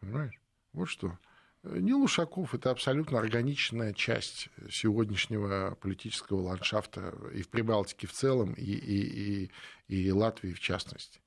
[0.00, 0.40] Понимаешь?
[0.72, 1.18] Вот что.
[1.62, 8.62] Нил Ушаков– это абсолютно органичная часть сегодняшнего политического ландшафта и в Прибалтике в целом, и,
[8.62, 9.50] и,
[9.88, 11.20] и, и Латвии в частности.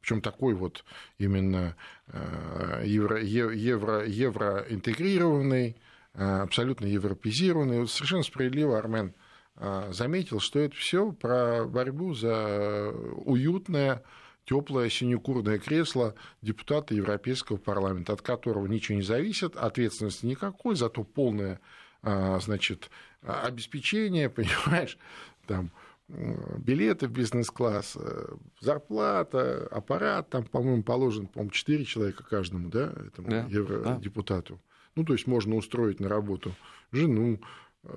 [0.00, 0.84] Причем такой вот
[1.18, 1.76] именно
[2.08, 5.76] э, евро, евро, евроинтегрированный,
[6.14, 7.80] э, абсолютно европезированный.
[7.80, 9.12] Вот совершенно справедливо Армен э,
[9.90, 12.90] заметил, что это все про борьбу за
[13.24, 14.02] уютное,
[14.44, 21.60] теплое синекурное кресло депутата Европейского парламента, от которого ничего не зависит, ответственности никакой, зато полное
[22.02, 22.90] значит,
[23.22, 24.98] обеспечение, понимаешь,
[25.46, 25.70] там,
[26.08, 27.96] билеты в бизнес-класс,
[28.60, 34.54] зарплата, аппарат, там, по-моему, положен, по-моему, 4 человека каждому, да, этому Да, евродепутату.
[34.54, 34.60] Да.
[34.94, 36.54] Ну, то есть можно устроить на работу
[36.92, 37.40] жену,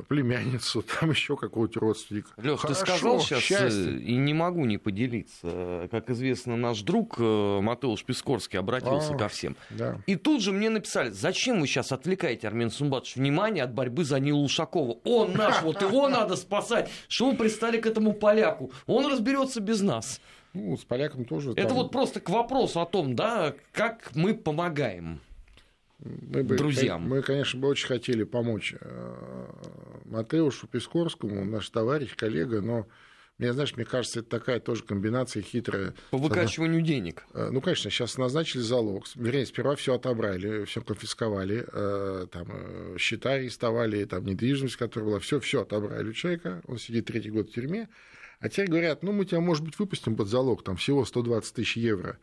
[0.07, 2.29] племянницу, там еще какого-то родственника.
[2.37, 3.99] Лех, ты сказал сейчас, счастье.
[3.99, 5.87] и не могу не поделиться.
[5.91, 9.55] Как известно, наш друг Матеуш Пискорский обратился а, ко всем.
[9.69, 9.99] Да.
[10.05, 14.19] И тут же мне написали, зачем вы сейчас отвлекаете, Армен Сумбатович, внимание от борьбы за
[14.19, 14.97] Нила Ушакова?
[15.03, 16.89] Он наш, вот его надо спасать.
[17.07, 18.71] Что вы пристали к этому поляку?
[18.85, 20.21] Он разберется без нас.
[20.53, 21.51] Ну, с поляком тоже.
[21.51, 21.77] Это там...
[21.77, 25.21] вот просто к вопросу о том, да, как мы помогаем
[25.99, 27.03] мы бы, друзьям.
[27.03, 28.75] Мы, конечно, бы очень хотели помочь
[30.05, 32.87] Матеушу Пискорскому, наш товарищ, коллега, но
[33.37, 35.93] мне, знаешь, мне кажется, это такая тоже комбинация хитрая.
[36.11, 37.23] По выкачиванию денег.
[37.33, 39.05] Ну, конечно, сейчас назначили залог.
[39.15, 41.65] Вернее, сперва все отобрали, все конфисковали,
[42.31, 46.61] там, счета арестовали, там, недвижимость, которая была, все, все отобрали у человека.
[46.67, 47.87] Он сидит третий год в тюрьме.
[48.41, 51.77] А теперь говорят, ну, мы тебя, может быть, выпустим под залог, там, всего 120 тысяч
[51.77, 52.17] евро.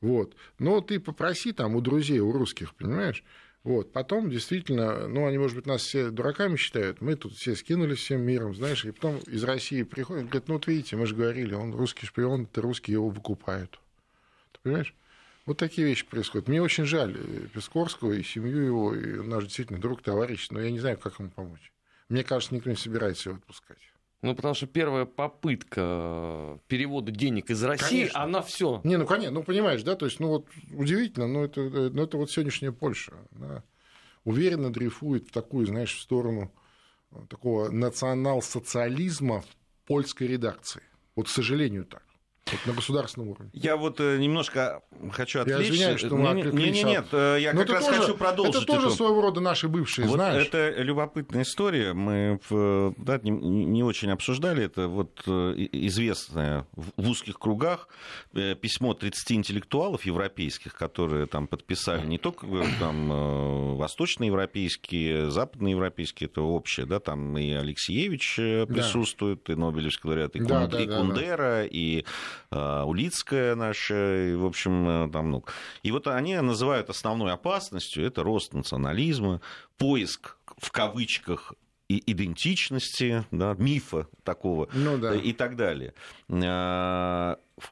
[0.00, 0.34] Вот.
[0.58, 3.22] Но ты попроси там у друзей, у русских, понимаешь?
[3.62, 3.92] Вот.
[3.92, 8.22] Потом действительно, ну, они, может быть, нас все дураками считают, мы тут все скинули всем
[8.22, 11.74] миром, знаешь, и потом из России приходят, говорят, ну, вот видите, мы же говорили, он
[11.74, 13.78] русский шпион, это русские его выкупают.
[14.52, 14.94] Ты понимаешь?
[15.44, 16.48] Вот такие вещи происходят.
[16.48, 17.16] Мне очень жаль
[17.52, 21.30] Пескорского и семью его, и наш действительно друг, товарищ, но я не знаю, как ему
[21.30, 21.72] помочь.
[22.08, 23.89] Мне кажется, никто не собирается его отпускать.
[24.22, 28.22] Ну, потому что первая попытка перевода денег из России, конечно.
[28.22, 28.80] она все.
[28.84, 32.18] Не, ну конечно, ну понимаешь, да, то есть, ну вот удивительно, но это, ну, это
[32.18, 33.64] вот сегодняшняя Польша, да,
[34.24, 36.52] уверенно дрейфует в такую, знаешь, в сторону
[37.28, 40.82] такого национал-социализма в польской редакции.
[41.16, 42.04] Вот, к сожалению, так.
[42.52, 43.50] Вот на государственном уровне.
[43.52, 44.82] Я вот немножко
[45.12, 45.62] хочу отвлечься.
[45.62, 48.54] Я извиняюсь, что мы не, не, не, нет, я Но как раз тоже, хочу продолжить.
[48.56, 48.96] Это тоже эту...
[48.96, 50.46] своего рода наши бывшие, вот знаешь.
[50.46, 51.92] Это любопытная история.
[51.92, 54.88] Мы в, да, не, не очень обсуждали это.
[54.88, 57.88] Вот известное в узких кругах
[58.32, 62.46] письмо 30 интеллектуалов европейских, которые там подписали не только
[62.78, 69.52] там, восточноевропейские, западноевропейские, это общее, да, там и Алексеевич присутствует, да.
[69.52, 72.04] и Нобелевский лауреат, и, да, Кунд, да, и Кундера, и
[72.50, 75.44] Улицкая наша, в общем, там, ну.
[75.82, 79.40] И вот они называют основной опасностью это рост национализма,
[79.78, 81.54] поиск в кавычках
[81.88, 85.14] идентичности, да, мифа такого ну, да.
[85.14, 85.94] и так далее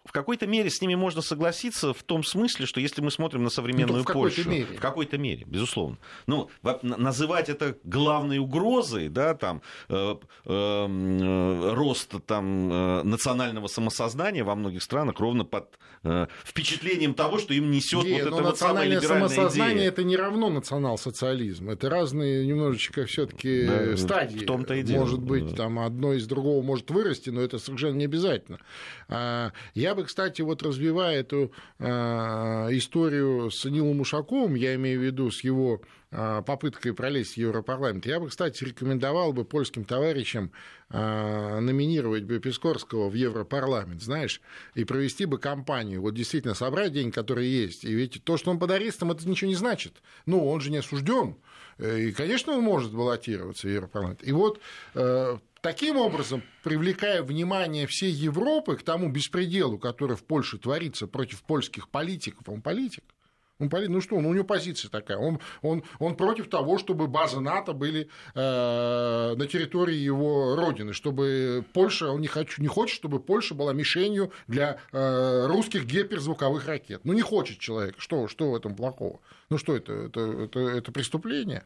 [0.04, 3.50] в какой-то мере с ними можно согласиться в том смысле, что если мы смотрим на
[3.50, 4.64] современную ну, в Польшу, мере.
[4.64, 5.98] в какой-то мере, безусловно.
[6.26, 6.50] Ну,
[6.82, 14.82] называть это главной угрозой, да, там, э, э, роста там, э, национального самосознания во многих
[14.82, 19.28] странах ровно под э, впечатлением того, что им несет вот но это вот самое либеральное
[19.28, 19.88] самосознание идея.
[19.88, 21.70] это не равно национал-социализм.
[21.70, 24.38] Это разные немножечко все-таки Да, стадии.
[24.38, 25.00] в том-то и дело.
[25.00, 25.56] Может быть, Да.
[25.56, 28.58] там одно из другого может вырасти, но это совершенно не обязательно.
[29.78, 35.30] Я бы, кстати, вот развивая эту а, историю с Нилом Ушаковым, я имею в виду
[35.30, 40.52] с его попыткой пролезть в Европарламент, я бы, кстати, рекомендовал бы польским товарищам
[40.88, 44.40] а, номинировать бы Пискорского в Европарламент, знаешь,
[44.74, 47.84] и провести бы кампанию, вот действительно собрать деньги, которые есть.
[47.84, 50.02] И ведь то, что он под арестом, это ничего не значит.
[50.24, 51.36] Ну, он же не осужден.
[51.78, 54.26] И, конечно, он может баллотироваться в Европарламент.
[54.26, 54.60] И вот
[54.94, 61.42] э, таким образом, привлекая внимание всей Европы к тому беспределу, который в Польше творится против
[61.42, 63.04] польских политиков, он политик,
[63.58, 65.18] Он, ну что, ну у него позиция такая.
[65.18, 71.64] Он, он, он против того, чтобы базы НАТО были э, на территории его родины, чтобы
[71.72, 77.00] Польша, он не, хочу, не хочет, чтобы Польша была мишенью для э, русских гиперзвуковых ракет.
[77.04, 77.96] Ну не хочет человек.
[77.98, 79.20] Что, что в этом плохого?
[79.50, 79.92] Ну что это?
[79.92, 81.64] Это, это, это преступление?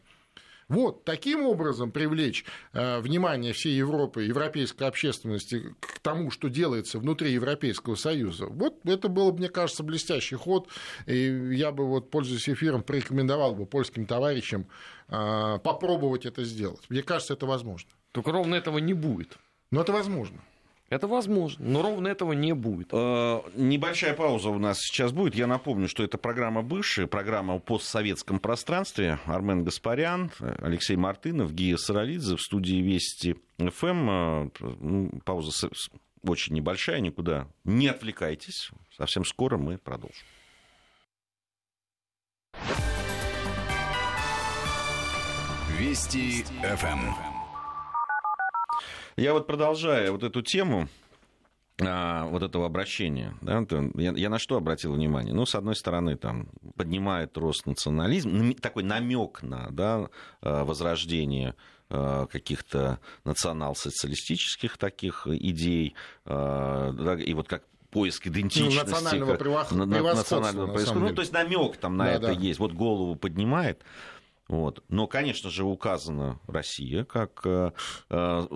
[0.69, 7.33] Вот таким образом привлечь э, внимание всей Европы, европейской общественности к тому, что делается внутри
[7.33, 8.47] Европейского Союза.
[8.47, 10.69] Вот это было, мне кажется, блестящий ход.
[11.07, 14.67] И я бы, вот, пользуясь эфиром, порекомендовал бы польским товарищам
[15.09, 16.83] э, попробовать это сделать.
[16.89, 17.91] Мне кажется, это возможно.
[18.13, 19.39] Только ровно этого не будет.
[19.71, 20.43] Но это возможно.
[20.93, 22.91] Это возможно, но ровно этого не будет.
[22.93, 25.35] Э, небольшая пауза у нас сейчас будет.
[25.35, 29.19] Я напомню, что это программа «Бывшая», программа о постсоветском пространстве.
[29.25, 34.11] Армен Гаспарян, Алексей Мартынов, Гия Саралидзе в студии Вести ФМ.
[34.11, 35.71] Э, ну, пауза
[36.29, 38.71] очень небольшая, никуда не отвлекайтесь.
[38.95, 40.27] Совсем скоро мы продолжим.
[45.79, 47.32] Вести ФМ.
[49.17, 50.89] Я вот продолжаю вот эту тему,
[51.81, 55.35] а, вот этого обращения, да, я, я на что обратил внимание?
[55.35, 60.09] Ну, с одной стороны, там поднимает рост национализм, такой намек на да,
[60.41, 61.55] а, возрождение
[61.89, 65.95] а, каких-то национал-социалистических таких идей,
[66.25, 68.79] да, и вот как поиск идентичности.
[68.79, 69.85] Ну, национального превосходства.
[69.85, 71.09] Национального превосходства.
[71.09, 72.33] Ну, то есть намек там на да, это да.
[72.33, 72.59] есть.
[72.59, 73.83] Вот голову поднимает.
[74.53, 74.85] Вот.
[74.91, 77.73] Но, конечно же, указана Россия как, э,
[78.11, 78.47] э,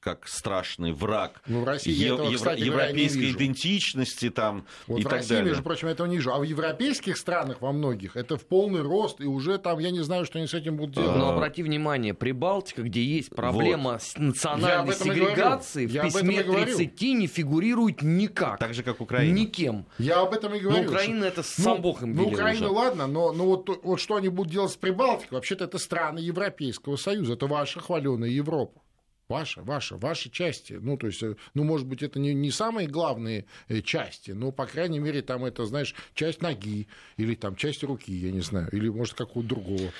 [0.00, 5.04] как страшный враг ну, в России е- этого, кстати, европейской идентичности там, вот и в
[5.04, 5.50] так России, далее.
[5.50, 6.32] между прочим, этого не вижу.
[6.32, 10.00] А в европейских странах во многих это в полный рост, и уже там, я не
[10.00, 11.16] знаю, что они с этим будут делать.
[11.16, 14.02] Но обрати внимание, Прибалтика, где есть проблема вот.
[14.02, 18.58] с национальной сегрегацией, в письме 30 не фигурирует никак.
[18.58, 19.32] Так же, как Украина.
[19.32, 19.86] Никем.
[19.98, 20.82] Я об этом и говорю.
[20.82, 22.74] Но Украина это сам ну, Бог им Ну, Украина, уже.
[22.74, 26.96] ладно, но, но вот, вот что они будут делать с Прибалтикой, вообще-то это страны Европейского
[26.96, 28.80] Союза, это ваша хваленая Европа.
[29.28, 30.74] Ваша, ваша, ваши части.
[30.74, 34.52] Ну, то есть, э, ну, может быть, это не, не самые главные э, части, но,
[34.52, 38.68] по крайней мере, там это, знаешь, часть ноги или там часть руки, я не знаю,
[38.72, 39.90] или, может, какого-то другого.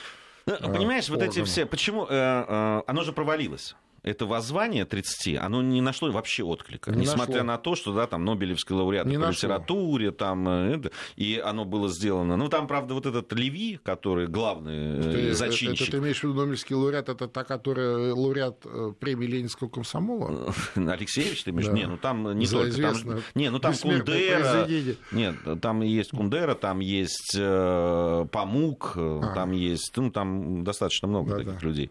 [0.46, 1.26] Ну, понимаешь, органа.
[1.26, 1.64] вот эти все...
[1.64, 2.04] Почему?
[2.04, 6.92] Э, э, оно же провалилось это воззвание 30, оно не нашло вообще отклика.
[6.92, 7.46] Не несмотря нашло.
[7.46, 9.48] на то, что да, там Нобелевский лауреат не по нашло.
[9.48, 12.36] литературе, там, э, это, и оно было сделано.
[12.36, 15.74] Ну, там, правда, вот этот Леви, который главный ты, э, зачинщик.
[15.74, 19.68] Это, это ты имеешь в виду Нобелевский лауреат, это та, которая лауреат э, премии Ленинского
[19.68, 20.52] комсомола?
[20.74, 21.66] Алексеевич, ты имеешь?
[21.66, 21.72] Да.
[21.72, 22.82] Не, ну там не только.
[22.82, 24.68] Там, не, ну там Кундера.
[25.12, 29.32] Нет, там есть Кундера, там есть э, Памук, а.
[29.34, 31.66] там есть, ну, там достаточно много да, таких да.
[31.66, 31.90] людей.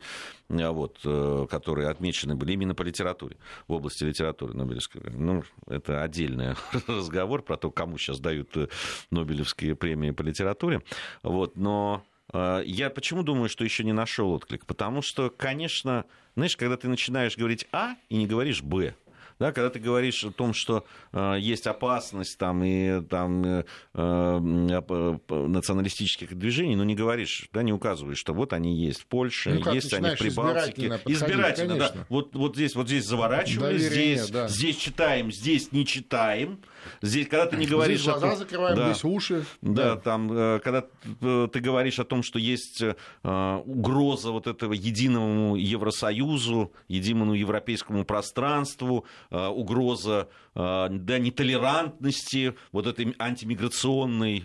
[0.50, 5.02] А вот, э, которые отмечены были именно по литературе, в области литературы Нобелевской.
[5.12, 6.56] Ну, это отдельный
[6.88, 8.68] разговор про то, кому сейчас дают э,
[9.10, 10.82] Нобелевские премии по литературе.
[11.24, 14.66] Вот, но э, я почему думаю, что еще не нашел отклик?
[14.66, 18.96] Потому что, конечно, знаешь, когда ты начинаешь говорить А и не говоришь Б,
[19.40, 25.18] да, когда ты говоришь о том, что э, есть опасность там, и там, э, э,
[25.30, 29.74] националистических движений, но не говоришь, да, не указываешь, что вот они есть в Польше, ну,
[29.74, 30.88] есть они в Прибалтике.
[31.06, 31.94] Избирательно, избирательно да.
[32.10, 34.48] Вот, вот, здесь, вот здесь заворачивали, здесь, да.
[34.48, 36.60] здесь читаем, здесь не читаем.
[37.02, 38.02] Здесь, когда ты не говоришь...
[38.02, 39.46] Здесь глаза том, закрываем, да, здесь уши.
[39.62, 40.86] Да, да, там, э, когда
[41.22, 48.06] э, ты говоришь о том, что есть э, угроза вот этого единому Евросоюзу, единому европейскому
[48.06, 54.44] пространству, угроза да, нетолерантности, вот этой антимиграционной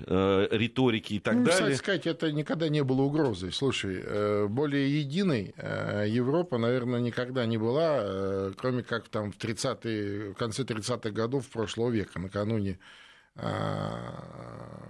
[0.51, 1.61] риторики и так ну, далее.
[1.61, 3.53] Кстати сказать, это никогда не было угрозой.
[3.53, 5.55] Слушай, более единой
[6.09, 11.90] Европа, наверное, никогда не была, кроме как там в, 30 в конце 30-х годов прошлого
[11.90, 12.79] века накануне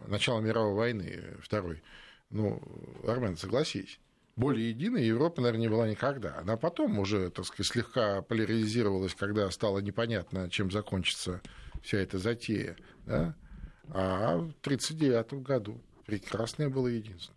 [0.06, 1.82] начала мировой войны, второй.
[2.30, 2.62] Ну,
[3.06, 3.98] Армен, согласись.
[4.38, 6.38] Более единой Европа, наверное, не была никогда.
[6.38, 11.42] Она потом уже, так сказать, слегка поляризировалась, когда стало непонятно, чем закончится
[11.82, 12.76] вся эта затея.
[13.04, 13.34] Да?
[13.88, 17.34] А в 1939 году прекрасное было единство.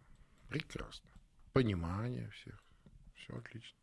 [0.48, 1.10] Прекрасно.
[1.54, 2.64] Понимание всех.
[3.16, 3.80] Все отлично.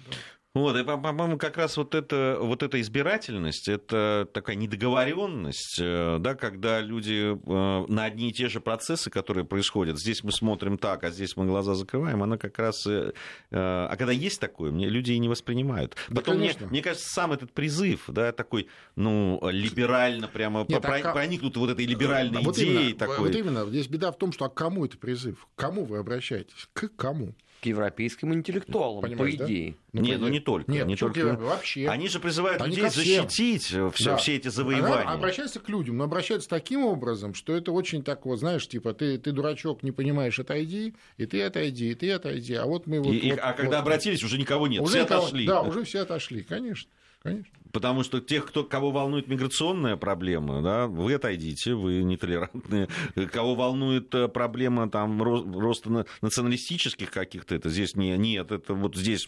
[0.00, 0.16] Да.
[0.54, 6.34] Вот, и, по-моему, как раз вот, это, вот эта избирательность, это такая недоговоренность, э, да,
[6.34, 11.04] когда люди э, на одни и те же процессы, которые происходят, здесь мы смотрим так,
[11.04, 12.86] а здесь мы глаза закрываем, она как раз...
[12.86, 13.12] Э,
[13.50, 15.96] а когда есть такое, мне люди и не воспринимают.
[16.10, 20.96] Да, Потом, мне, мне кажется, сам этот призыв, да, такой, ну, либерально прямо Нет, про,
[20.96, 21.12] а...
[21.14, 22.90] проникнут вот этой либеральной вот идеей.
[22.90, 23.18] Именно, такой.
[23.20, 25.48] Вот именно, здесь беда в том, что а к кому это призыв?
[25.54, 26.68] К кому вы обращаетесь?
[26.74, 27.34] К кому?
[27.62, 29.74] к европейским интеллектуалам, Понимаешь, по да?
[29.92, 30.70] Нет, ну не только.
[30.72, 31.36] Нет, не только.
[31.36, 31.86] вообще.
[31.88, 34.16] Они же призывают Они людей защитить все, Да.
[34.16, 35.10] все эти Она завоевания.
[35.10, 39.18] обращается к людям, но обращается таким образом, что это очень так вот, знаешь, типа, ты,
[39.18, 43.12] ты дурачок, не понимаешь, отойди, и ты отойди, и ты отойди, а вот мы вот...
[43.12, 45.46] И- вот- а когда вот- обратились, уже никого нет, уже все никого- отошли.
[45.46, 46.90] Да, уже все отошли, конечно,
[47.22, 47.52] конечно.
[47.72, 52.86] Потому что тех, кто, кого волнует миграционная проблема, да, вы отойдите, вы нетолерантные.
[53.32, 58.74] Кого волнует э, проблема там, ро- роста на- националистических каких-то, это здесь не, нет, это
[58.74, 59.26] вот здесь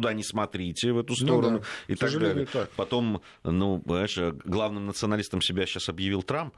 [0.00, 2.46] туда не смотрите, в эту сторону Ну да, и к так далее.
[2.46, 2.70] так.
[2.70, 6.54] Потом, ну, понимаешь, э, главным националистом себя сейчас объявил Трамп.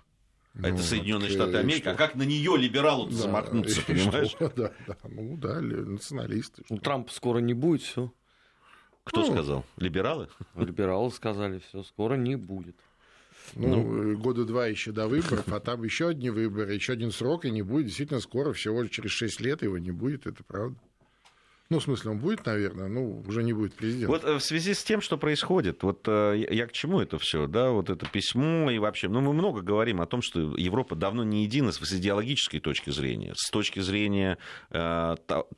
[0.56, 1.80] А это Ну, Соединенные так, Штаты Америки.
[1.82, 1.92] что?
[1.92, 4.30] А как на нее либералу Да, замахнуться, понимаешь?
[4.30, 4.48] что?
[4.56, 6.62] Да, да, ну да, ли- националисты.
[6.68, 8.12] У Трампа скоро не будет, все.
[9.04, 9.32] Кто Ну.
[9.32, 9.64] сказал?
[9.76, 10.28] Либералы?
[10.56, 12.76] Либералы сказали, все, скоро не будет.
[13.54, 17.44] Ну, э, года два еще до выборов, а там еще одни выборы, еще один срок,
[17.46, 17.86] и не будет.
[17.86, 20.78] Действительно, скоро, всего лишь через 6 лет его не будет, это правда.
[21.70, 24.08] Ну, в смысле, он будет, наверное, ну, уже не будет президента.
[24.08, 27.46] Вот э, в связи с тем, что происходит, вот э, я к чему это все,
[27.46, 31.22] да, вот это письмо и вообще, ну, мы много говорим о том, что Европа давно
[31.22, 34.38] не едина с идеологической точки зрения, с точки зрения
[34.70, 35.14] э,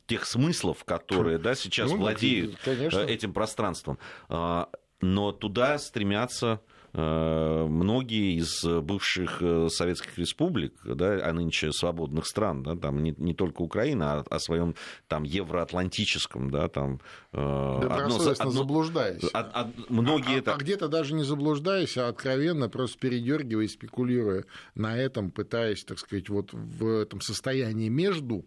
[0.06, 2.98] тех смыслов, которые, да, сейчас Ну, владеют конечно.
[2.98, 3.98] э, этим пространством.
[4.28, 4.68] А,
[5.00, 6.60] Но туда стремятся
[6.94, 13.34] многие из бывших э, советских республик, да, а нынче свободных стран, да, там не, не
[13.34, 14.74] только Украина, а о своем
[15.08, 17.00] там евроатлантическом, да, там
[17.32, 19.24] э, Добросовестно одно- заблуждаясь.
[19.24, 24.44] од- од- многие а, это а где-то даже не заблуждаясь, а откровенно просто передергивая, спекулируя
[24.74, 28.44] на этом, пытаясь, так сказать, вот в этом состоянии между,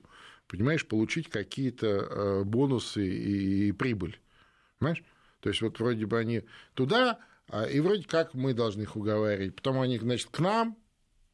[0.47, 4.19] понимаешь, получить какие-то э, бонусы и, и прибыль.
[4.77, 5.03] Понимаешь?
[5.39, 6.43] То есть вот вроде бы они
[6.73, 7.17] туда, а,
[7.69, 9.55] и вроде как мы должны их уговаривать.
[9.55, 10.77] Потом они, значит, к нам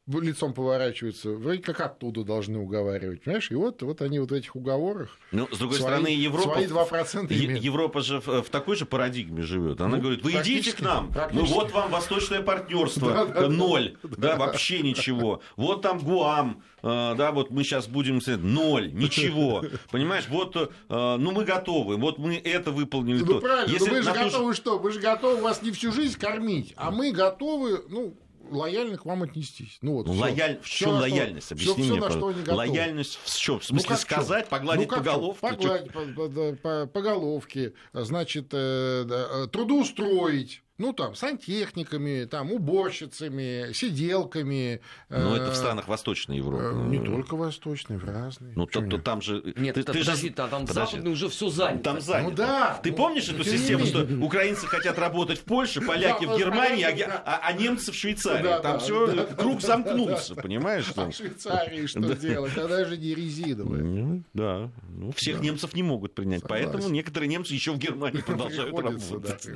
[0.08, 3.50] лицом поворачиваются, вроде как оттуда должны уговаривать, понимаешь?
[3.50, 6.66] И вот, вот они вот в этих уговорах Ну, с другой свои- стороны, Европа, свои
[6.66, 7.62] 2% Е- имеют.
[7.64, 9.80] Европа же в, в такой же парадигме живет.
[9.80, 14.80] Она Ну, говорит, вы идите к нам, ну вот вам восточное партнерство, ноль, да, вообще
[14.82, 15.40] ничего.
[15.56, 19.64] Вот там Гуам, э, да, вот мы сейчас будем, ноль, ничего.
[19.92, 23.22] Понимаешь, вот, э, ну мы готовы, вот мы это выполнили.
[23.22, 24.78] Ну правильно, Если но вы же готовы что?
[24.78, 28.14] Вы же готовы вас не всю жизнь кормить, а мы готовы, ну,
[28.52, 29.78] лояльно к вам отнестись.
[29.82, 30.22] Ну, вот, Ну, всё.
[30.22, 30.58] лояль...
[30.60, 31.46] В Всё, чем что- лояльность?
[31.46, 32.40] всё- Объясни всё, мне, что пожалуйста.
[32.40, 32.56] готовы.
[32.58, 33.54] Лояльность в чем?
[33.58, 33.98] В Ну, смысле чём?
[33.98, 35.40] сказать, погладить Ну, по головке?
[35.40, 40.61] Погладить по, по- по- по головке, значит, э, э, трудоустроить.
[40.78, 44.80] Ну, там, сантехниками, там, уборщицами, сиделками.
[45.10, 46.64] Ну, это э, в странах Восточной Европы.
[46.64, 48.54] э, Не только восточные, в разные.
[48.56, 49.42] Ну, то, то там же...
[49.56, 50.72] Нет, ты- это- ты же- подожди, а там подожди.
[50.92, 51.84] западный уже все занято.
[51.84, 52.30] Там занято.
[52.30, 52.80] Ну да.
[52.82, 56.36] Ты Ну, помнишь эту тем не систему, что украинцы хотят работать в Польше, поляки в
[56.38, 58.42] Германии, а, а- а немцы в Швейцарии?
[58.42, 60.90] Да, Там да, все да, круг да, замкнулся, понимаешь?
[60.96, 62.56] А в Швейцарии что делать?
[62.56, 63.82] Она же не резиновая.
[63.82, 68.74] Ну, Да, ну, всех немцев не могут принять, поэтому некоторые немцы еще в Германии продолжают
[68.76, 69.46] работать.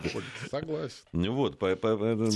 [0.50, 1.05] Согласен.
[1.12, 2.28] Ну вот, по- по-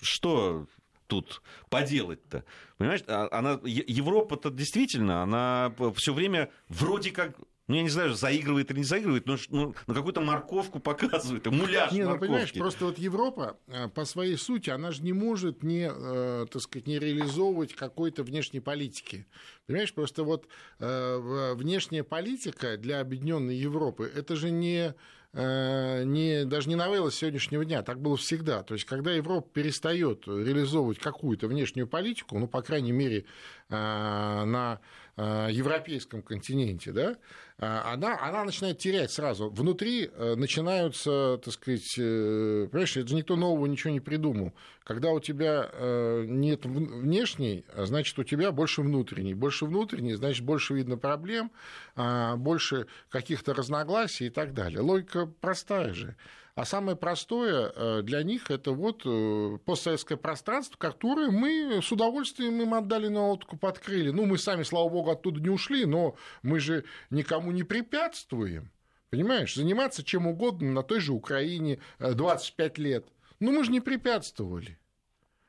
[0.00, 0.66] что
[1.06, 2.44] тут поделать-то?
[2.78, 7.36] Понимаешь, а- она, Европа-то действительно, она все время вроде как
[7.66, 11.92] ну, я не знаю, заигрывает или не заигрывает, но ну, ну, какую-то морковку показывает, муляж
[11.92, 12.26] Не, ну морковки.
[12.26, 16.60] понимаешь, просто вот Европа э, по своей сути, она же не может не, э, так
[16.60, 19.26] сказать, не реализовывать какой-то внешней политики.
[19.66, 20.46] Понимаешь, просто вот
[20.78, 24.94] э, внешняя политика для объединенной Европы это же не
[25.34, 28.62] не, даже не новелла сегодняшнего дня, так было всегда.
[28.62, 33.24] То есть, когда Европа перестает реализовывать какую-то внешнюю политику, ну, по крайней мере,
[33.68, 37.16] э, на э, европейском континенте, да,
[37.58, 39.48] э, она, она начинает терять сразу.
[39.48, 44.52] Внутри э, начинаются, так сказать, э, понимаешь, это же никто нового ничего не придумал.
[44.82, 49.34] Когда у тебя э, нет внешней, а значит, у тебя больше внутренней.
[49.34, 51.52] Больше внутренней, значит, больше видно проблем,
[51.96, 54.80] а, больше каких-то разногласий и так далее.
[54.80, 56.16] Логика простая же.
[56.54, 62.62] А самое простое э, для них это вот э, постсоветское пространство, которое мы с удовольствием
[62.62, 64.10] им отдали на откуп, открыли.
[64.10, 68.70] Ну, мы сами, слава богу, оттуда не ушли, но мы же никому не препятствуем.
[69.10, 73.08] Понимаешь, заниматься чем угодно на той же Украине э, 25 лет.
[73.40, 74.78] Ну, мы же не препятствовали.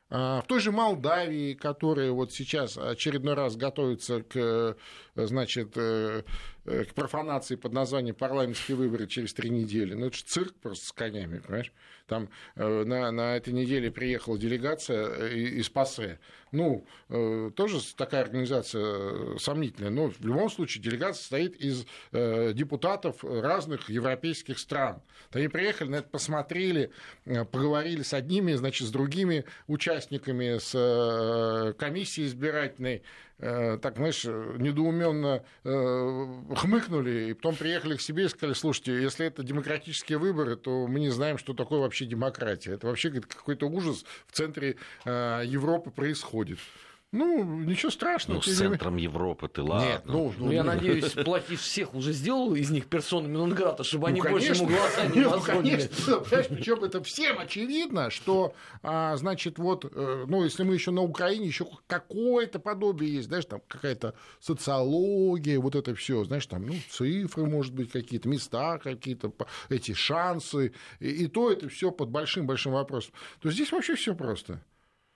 [0.10, 4.76] А В той же Молдавии, которая вот сейчас очередной раз готовится к, э,
[5.16, 6.24] значит, э, э,
[6.66, 9.93] к профанации под названием парламентские выборы через три недели.
[9.93, 11.72] Ну, это же цирк просто с конями, понимаешь?
[12.07, 16.20] Там э, на, на этой неделе приехала делегация э, из ПАСЕ.
[16.51, 22.53] Ну, э, тоже такая организация э, сомнительная, но в любом случае делегация состоит из э,
[22.53, 25.01] депутатов разных европейских стран.
[25.32, 26.91] Они приехали, на это посмотрели,
[27.26, 33.01] э, поговорили с одними, значит, с другими участниками, с э, комиссией избирательной.
[33.40, 39.26] Э, так, знаешь, недоуменно э, хмыкнули, и потом приехали к себе и сказали, слушайте, если
[39.26, 42.74] это демократические выборы, то мы не знаем, что такое вообще демократия.
[42.74, 46.60] Это вообще какой-то ужас в центре э, Европы происходит.
[47.12, 48.38] Ну, ничего страшного.
[48.38, 49.86] Ну, с центром Европы ты ладно.
[49.86, 54.03] Нет, ну, ну, ну, я надеюсь, Плохиш всех уже сделал из них персонами Нонграта, чтобы
[54.03, 58.53] ну, они конечно, больше ему глаза не ну, конечно, причем это всем очевидно, что,
[58.84, 63.45] а, значит, вот, э, ну, если мы еще на Украине, еще какое-то подобие есть, знаешь,
[63.45, 69.32] там какая-то социология, вот это все, знаешь, там, ну, цифры, может быть, какие-то места какие-то,
[69.70, 73.14] эти шансы, и, и то это все под большим-большим вопросом.
[73.39, 74.62] То здесь вообще все просто.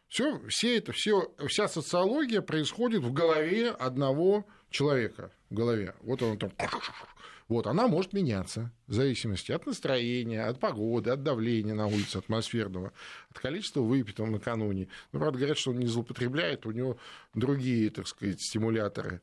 [0.09, 5.31] Все, все это, все, вся социология происходит в голове одного человека.
[5.51, 5.95] В голове.
[6.01, 6.51] Вот он там.
[7.47, 12.91] Вот, она может меняться в зависимости от настроения, от погоды, от давления на улице атмосферного,
[13.31, 14.87] от количества выпитого накануне.
[15.11, 16.97] Ну, правда, говорят, что он не злоупотребляет, у него
[17.33, 19.21] другие, так сказать, стимуляторы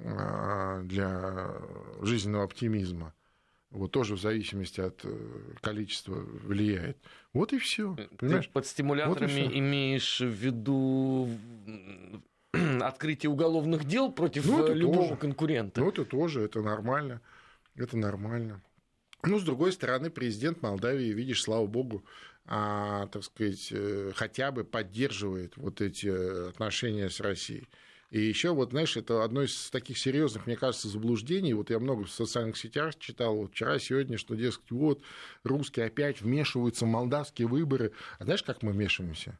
[0.00, 1.56] а, для
[2.02, 3.14] жизненного оптимизма
[3.72, 5.14] вот тоже в зависимости от э,
[5.60, 6.98] количества влияет.
[7.32, 7.96] Вот и все.
[8.18, 11.28] Ты под стимуляторами вот имеешь в виду
[12.80, 15.16] открытие уголовных дел против ну, э, любого тоже.
[15.16, 15.80] конкурента?
[15.80, 17.20] Ну, это тоже, это нормально.
[17.74, 18.62] Это нормально.
[19.24, 22.04] Ну, с другой стороны, президент Молдавии, видишь, слава богу,
[22.44, 27.68] а, так сказать, э, хотя бы поддерживает вот эти отношения с Россией.
[28.12, 31.54] И еще вот, знаешь, это одно из таких серьезных, мне кажется, заблуждений.
[31.54, 35.00] Вот я много в социальных сетях читал вот вчера, сегодня, что, дескать, вот
[35.44, 37.92] русские опять вмешиваются в молдавские выборы.
[38.18, 39.38] А знаешь, как мы вмешиваемся?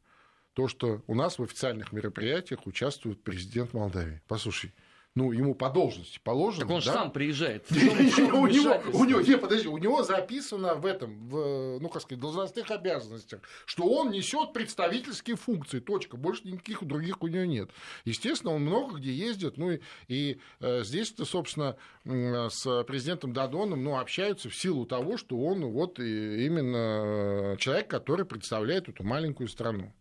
[0.54, 4.22] То, что у нас в официальных мероприятиях участвует президент Молдавии.
[4.26, 4.72] Послушай,
[5.14, 6.62] ну, ему по должности положено.
[6.62, 6.94] Так он же да?
[6.94, 7.66] сам приезжает.
[7.70, 12.20] У него, у него, не, подожди, у него записано в этом, в, ну, как сказать,
[12.20, 17.70] должностных обязанностях, что он несет представительские функции, точка, больше никаких других у него нет.
[18.04, 23.98] Естественно, он много где ездит, ну, и, и э, здесь-то, собственно, с президентом Дадоном, ну,
[23.98, 29.92] общаются в силу того, что он вот именно человек, который представляет эту маленькую страну.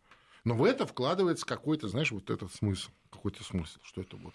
[0.43, 4.33] Но в это вкладывается какой-то, знаешь, вот этот смысл, какой-то смысл, что это вот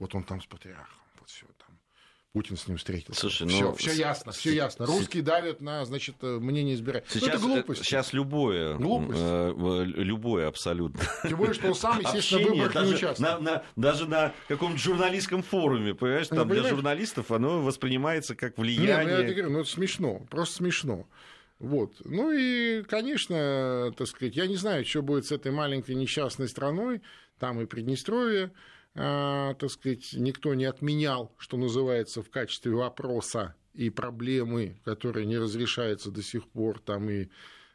[0.00, 1.78] вот он там с патриархом, вот все там.
[2.32, 3.22] Путин с ним встретился.
[3.22, 4.86] Слушай, все, ну, все ясно, все ясно.
[4.86, 7.20] Русские давят на, значит, мнение избирателей.
[7.20, 7.84] Сейчас, ну, это глупость.
[7.84, 9.20] Сейчас любое, глупость.
[9.20, 11.02] Э, любое абсолютно.
[11.24, 13.18] Тем более, что он сам, естественно, в выборах не участвует.
[13.18, 18.36] На, на, даже на каком-то журналистском форуме, понимаешь, ну, там ну, для журналистов оно воспринимается
[18.36, 18.96] как влияние.
[18.96, 21.08] Нет, ну, я говорю, ну, это смешно, просто смешно.
[21.58, 21.96] Вот.
[22.04, 27.02] Ну и, конечно, так сказать, я не знаю, что будет с этой маленькой несчастной страной,
[27.40, 28.52] там и Приднестровье,
[29.00, 36.10] так сказать, никто не отменял, что называется, в качестве вопроса и проблемы, которые не разрешаются
[36.10, 37.28] до сих пор, там и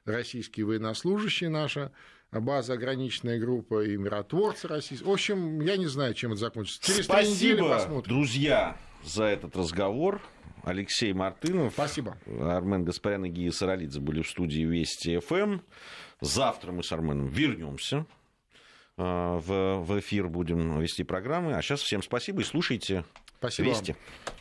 [0.06, 1.92] российские военнослужащие наша,
[2.32, 5.10] база ограниченная группа и миротворцы российские.
[5.10, 6.86] В общем, я не знаю, чем это закончится.
[6.86, 10.22] Через Спасибо, друзья, за этот разговор.
[10.64, 11.74] Алексей Мартынов.
[11.74, 12.18] Спасибо.
[12.26, 15.60] Армен Гаспарян и Гия Саралидзе были в студии Вести ФМ.
[16.22, 18.08] Завтра мы с Арменом вернемся
[18.98, 21.56] в, в эфир будем вести программы.
[21.56, 23.04] А сейчас всем спасибо и слушайте
[23.40, 23.92] спасибо Вести.
[23.94, 24.36] Вам.